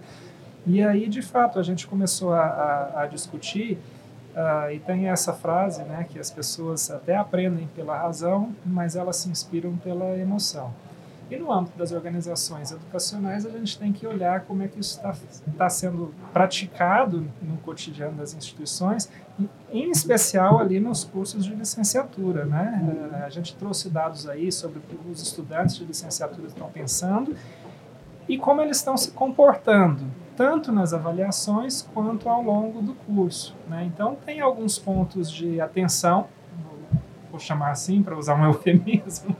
E 0.64 0.80
aí, 0.80 1.08
de 1.08 1.22
fato, 1.22 1.58
a 1.58 1.62
gente 1.64 1.88
começou 1.88 2.32
a, 2.32 2.44
a, 2.44 3.02
a 3.02 3.06
discutir, 3.06 3.80
uh, 4.36 4.70
e 4.72 4.78
tem 4.80 5.08
essa 5.08 5.32
frase, 5.32 5.82
né, 5.84 6.06
que 6.08 6.18
as 6.18 6.30
pessoas 6.30 6.90
até 6.90 7.16
aprendem 7.16 7.68
pela 7.74 7.96
razão, 7.96 8.54
mas 8.64 8.96
elas 8.96 9.16
se 9.16 9.28
inspiram 9.28 9.76
pela 9.76 10.16
emoção. 10.16 10.72
E 11.30 11.36
no 11.36 11.50
âmbito 11.50 11.78
das 11.78 11.92
organizações 11.92 12.72
educacionais, 12.72 13.46
a 13.46 13.50
gente 13.50 13.78
tem 13.78 13.90
que 13.90 14.06
olhar 14.06 14.42
como 14.42 14.62
é 14.62 14.68
que 14.68 14.78
isso 14.78 14.98
está 14.98 15.14
tá 15.56 15.70
sendo 15.70 16.12
praticado 16.30 17.26
no 17.40 17.56
cotidiano 17.58 18.18
das 18.18 18.34
instituições, 18.34 19.08
em 19.72 19.90
especial 19.90 20.58
ali 20.58 20.78
nos 20.78 21.04
cursos 21.04 21.46
de 21.46 21.54
licenciatura. 21.54 22.44
Né? 22.44 23.22
A 23.24 23.30
gente 23.30 23.56
trouxe 23.56 23.88
dados 23.88 24.28
aí 24.28 24.52
sobre 24.52 24.78
o 24.78 24.82
que 24.82 25.10
os 25.10 25.22
estudantes 25.22 25.76
de 25.76 25.86
licenciatura 25.86 26.48
estão 26.48 26.68
pensando 26.68 27.34
e 28.28 28.36
como 28.36 28.60
eles 28.60 28.76
estão 28.76 28.96
se 28.98 29.10
comportando 29.12 30.04
tanto 30.36 30.72
nas 30.72 30.92
avaliações 30.92 31.82
quanto 31.94 32.28
ao 32.28 32.42
longo 32.42 32.80
do 32.80 32.94
curso. 32.94 33.54
Né? 33.68 33.84
Então, 33.84 34.16
tem 34.24 34.40
alguns 34.40 34.78
pontos 34.78 35.30
de 35.30 35.60
atenção, 35.60 36.26
vou 37.30 37.40
chamar 37.40 37.70
assim 37.70 38.02
para 38.02 38.16
usar 38.16 38.34
um 38.34 38.44
eufemismo, 38.46 39.34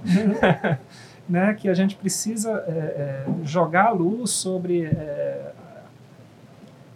né? 1.29 1.55
que 1.55 1.69
a 1.69 1.75
gente 1.75 1.95
precisa 1.97 2.65
é, 2.67 2.71
é, 2.71 3.27
jogar 3.45 3.91
luz 3.91 4.31
sobre 4.31 4.85
é, 4.85 5.53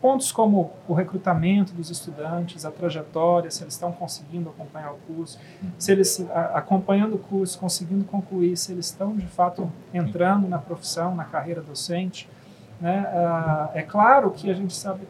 pontos 0.00 0.30
como 0.30 0.72
o 0.86 0.94
recrutamento 0.94 1.72
dos 1.72 1.90
estudantes, 1.90 2.64
a 2.64 2.70
trajetória, 2.70 3.50
se 3.50 3.64
eles 3.64 3.74
estão 3.74 3.90
conseguindo 3.90 4.48
acompanhar 4.50 4.92
o 4.92 4.98
curso, 5.06 5.38
se 5.78 5.90
eles, 5.90 6.24
a, 6.30 6.58
acompanhando 6.58 7.16
o 7.16 7.18
curso, 7.18 7.58
conseguindo 7.58 8.04
concluir, 8.04 8.56
se 8.56 8.72
eles 8.72 8.86
estão 8.86 9.16
de 9.16 9.26
fato 9.26 9.70
entrando 9.92 10.46
na 10.48 10.58
profissão, 10.58 11.14
na 11.14 11.24
carreira 11.24 11.60
docente. 11.60 12.28
Né? 12.80 13.06
Ah, 13.08 13.70
é 13.74 13.82
claro 13.82 14.30
que 14.30 14.50
a 14.50 14.54
gente 14.54 14.74
sabe, 14.74 15.06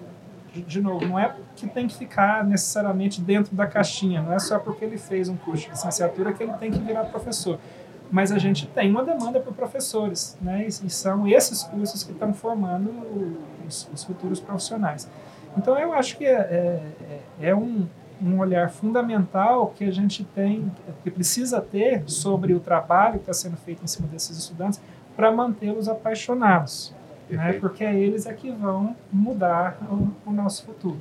de 0.54 0.80
novo, 0.80 1.04
não 1.06 1.18
é 1.18 1.34
que 1.54 1.66
tem 1.66 1.86
que 1.88 1.96
ficar 1.96 2.44
necessariamente 2.44 3.20
dentro 3.20 3.54
da 3.54 3.66
caixinha, 3.66 4.22
não 4.22 4.32
é 4.32 4.38
só 4.38 4.58
porque 4.58 4.84
ele 4.84 4.98
fez 4.98 5.28
um 5.28 5.36
curso 5.36 5.64
de 5.64 5.70
licenciatura 5.70 6.32
que 6.32 6.42
ele 6.42 6.52
tem 6.54 6.70
que 6.70 6.78
virar 6.78 7.04
professor. 7.04 7.58
Mas 8.10 8.30
a 8.30 8.38
gente 8.38 8.68
tem 8.68 8.88
uma 8.88 9.02
demanda 9.02 9.40
por 9.40 9.52
professores, 9.52 10.38
né? 10.40 10.66
e 10.66 10.90
são 10.90 11.26
esses 11.26 11.64
cursos 11.64 12.04
que 12.04 12.12
estão 12.12 12.32
formando 12.32 12.92
os, 13.66 13.88
os 13.92 14.04
futuros 14.04 14.38
profissionais. 14.38 15.08
Então, 15.58 15.76
eu 15.76 15.92
acho 15.92 16.16
que 16.16 16.24
é, 16.24 16.82
é, 17.40 17.48
é 17.48 17.54
um, 17.54 17.88
um 18.22 18.38
olhar 18.38 18.70
fundamental 18.70 19.72
que 19.74 19.82
a 19.82 19.90
gente 19.90 20.22
tem, 20.22 20.70
que 21.02 21.10
precisa 21.10 21.60
ter 21.60 22.04
sobre 22.06 22.54
o 22.54 22.60
trabalho 22.60 23.14
que 23.14 23.30
está 23.30 23.32
sendo 23.32 23.56
feito 23.56 23.82
em 23.82 23.88
cima 23.88 24.06
desses 24.06 24.38
estudantes 24.38 24.80
para 25.16 25.32
mantê-los 25.32 25.88
apaixonados 25.88 26.94
né? 27.30 27.54
porque 27.54 27.84
é 27.84 27.94
eles 27.94 28.26
é 28.26 28.32
que 28.32 28.50
vão 28.50 28.96
mudar 29.12 29.78
o, 29.90 30.30
o 30.30 30.32
nosso 30.32 30.64
futuro. 30.64 31.00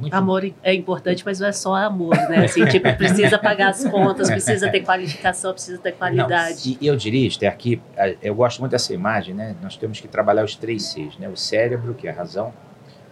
Muito 0.00 0.14
amor 0.14 0.50
é 0.62 0.74
importante, 0.74 1.22
mas 1.26 1.38
não 1.38 1.48
é 1.48 1.52
só 1.52 1.74
amor, 1.74 2.16
né? 2.16 2.46
Assim, 2.46 2.64
tipo, 2.64 2.90
precisa 2.96 3.38
pagar 3.38 3.68
as 3.68 3.84
contas, 3.84 4.30
precisa 4.30 4.70
ter 4.70 4.80
qualificação, 4.80 5.52
precisa 5.52 5.78
ter 5.78 5.92
qualidade. 5.92 6.70
Não, 6.70 6.78
e 6.80 6.86
eu 6.86 6.96
diria, 6.96 7.28
Esther, 7.28 7.52
aqui, 7.52 7.82
eu 8.22 8.34
gosto 8.34 8.60
muito 8.60 8.72
dessa 8.72 8.94
imagem, 8.94 9.34
né? 9.34 9.54
Nós 9.62 9.76
temos 9.76 10.00
que 10.00 10.08
trabalhar 10.08 10.42
os 10.42 10.56
três 10.56 10.84
Cs, 10.84 11.18
né? 11.18 11.28
O 11.28 11.36
cérebro, 11.36 11.92
que 11.92 12.08
é 12.08 12.10
a 12.10 12.14
razão, 12.14 12.50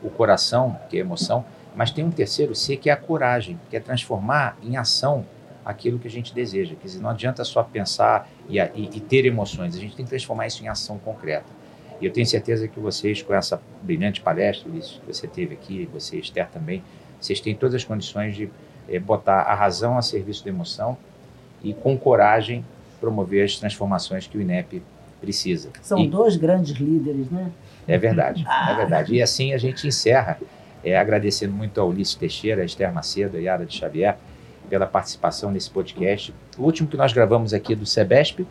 o 0.03 0.09
coração, 0.09 0.79
que 0.89 0.97
é 0.97 1.01
a 1.01 1.05
emoção, 1.05 1.45
mas 1.77 1.91
tem 1.91 2.05
um 2.05 2.11
terceiro 2.11 2.55
C, 2.55 2.75
que 2.77 2.89
é 2.89 2.93
a 2.93 2.97
coragem, 2.97 3.61
que 3.69 3.77
é 3.77 3.81
transformar 3.81 4.57
em 4.63 4.79
ação 4.79 5.27
aquilo 5.65 5.99
que 5.99 6.09
a 6.09 6.11
gente 6.11 6.35
deseja. 6.35 6.75
Quer 6.75 6.87
dizer, 6.87 7.01
não 7.01 7.11
adianta 7.11 7.45
só 7.45 7.63
pensar 7.63 8.27
e, 8.49 8.59
e, 8.59 8.91
e 8.95 9.01
ter 9.01 9.27
emoções, 9.27 9.77
a 9.77 9.79
gente 9.79 9.95
tem 9.95 10.07
que 10.07 10.11
transformar 10.11 10.47
isso 10.47 10.65
em 10.65 10.69
ação 10.69 10.99
concreta. 10.99 11.59
E 12.01 12.07
eu 12.07 12.13
tenho 12.13 12.27
certeza 12.27 12.69
que 12.69 12.79
vocês, 12.79 13.23
com 13.23 13.35
essa 13.35 13.61
brilhante 13.83 14.21
palestra 14.21 14.71
que 14.71 15.07
você 15.07 15.27
teve 15.27 15.55
aqui, 15.55 15.89
você, 15.93 16.17
Esther, 16.19 16.49
também, 16.49 16.83
vocês 17.21 17.41
têm 17.41 17.55
todas 17.55 17.75
as 17.75 17.85
condições 17.85 18.37
de 18.37 18.49
é, 18.89 18.99
botar 18.99 19.43
a 19.43 19.55
razão 19.55 19.99
a 19.99 20.03
serviço 20.03 20.45
da 20.45 20.51
emoção 20.51 20.97
e, 21.63 21.75
com 21.75 21.97
coragem, 21.99 22.65
promover 23.01 23.45
as 23.45 23.57
transformações 23.57 24.27
que 24.27 24.39
o 24.39 24.41
INEP 24.41 24.83
precisa. 25.21 25.71
São 25.83 25.99
e, 25.99 26.09
dois 26.09 26.37
grandes 26.37 26.77
líderes, 26.77 27.31
né? 27.31 27.51
É 27.87 27.99
verdade, 27.99 28.45
é 28.69 28.75
verdade. 28.75 29.15
E 29.15 29.23
assim 29.23 29.53
a 29.53 29.59
gente 29.59 29.87
encerra, 29.87 30.39
é, 30.85 30.97
agradecendo 30.97 31.53
muito 31.53 31.81
ao 31.81 31.89
Ulisses 31.89 32.15
Teixeira, 32.15 32.63
a 32.63 32.65
Esther 32.65 32.93
Macedo, 32.93 33.37
a 33.37 33.41
Yara 33.41 33.67
de 33.67 33.77
Xavier, 33.77 34.17
pela 34.69 34.87
participação 34.87 35.51
nesse 35.51 35.71
podcast. 35.71 36.33
O 36.57 36.63
último 36.63 36.89
que 36.89 36.97
nós 36.97 37.13
gravamos 37.13 37.53
aqui 37.53 37.73
é 37.73 37.77
do 37.77 37.87
SEBESP, 37.87 38.47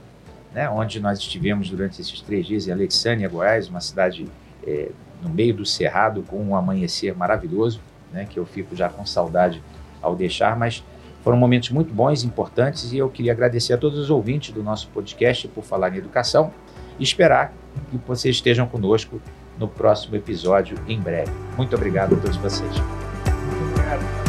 né, 0.58 0.68
onde 0.68 1.00
nós 1.00 1.20
estivemos 1.20 1.70
durante 1.70 2.02
esses 2.02 2.20
três 2.20 2.48
dias 2.48 2.68
em 2.68 2.72
Alexânia, 2.72 3.30
Goiás, 3.30 3.70
uma 3.70 3.80
cidade 3.80 4.26
é, 4.66 4.90
no 5.22 5.30
meio 5.30 5.54
do 5.54 5.64
cerrado 5.64 6.24
com 6.24 6.44
um 6.44 6.56
amanhecer 6.56 7.16
maravilhoso, 7.16 7.80
né, 8.12 8.26
que 8.28 8.40
eu 8.40 8.46
fico 8.46 8.76
já 8.76 8.90
com 8.90 9.06
saudade 9.06 9.62
ao 10.02 10.16
deixar, 10.16 10.58
mas 10.58 10.84
foram 11.24 11.38
momentos 11.38 11.70
muito 11.70 11.94
bons, 11.94 12.24
importantes 12.24 12.92
e 12.92 12.98
eu 12.98 13.08
queria 13.08 13.34
agradecer 13.34 13.74
a 13.74 13.78
todos 13.78 14.00
os 14.00 14.10
ouvintes 14.10 14.52
do 14.52 14.64
nosso 14.64 14.88
podcast 14.88 15.48
por 15.50 15.64
falar 15.64 15.94
em 15.94 16.00
educação 16.00 16.52
e 16.98 17.04
esperar 17.04 17.54
que 17.92 18.00
vocês 18.08 18.38
estejam 18.38 18.66
conosco 18.66 19.22
no 19.60 19.68
próximo 19.68 20.16
episódio 20.16 20.76
em 20.88 21.00
breve. 21.00 21.32
Muito 21.56 21.76
obrigado 21.76 22.16
a 22.16 22.18
todos 22.18 22.38
vocês. 22.38 22.72
Muito 22.72 23.74
obrigado. 23.74 24.27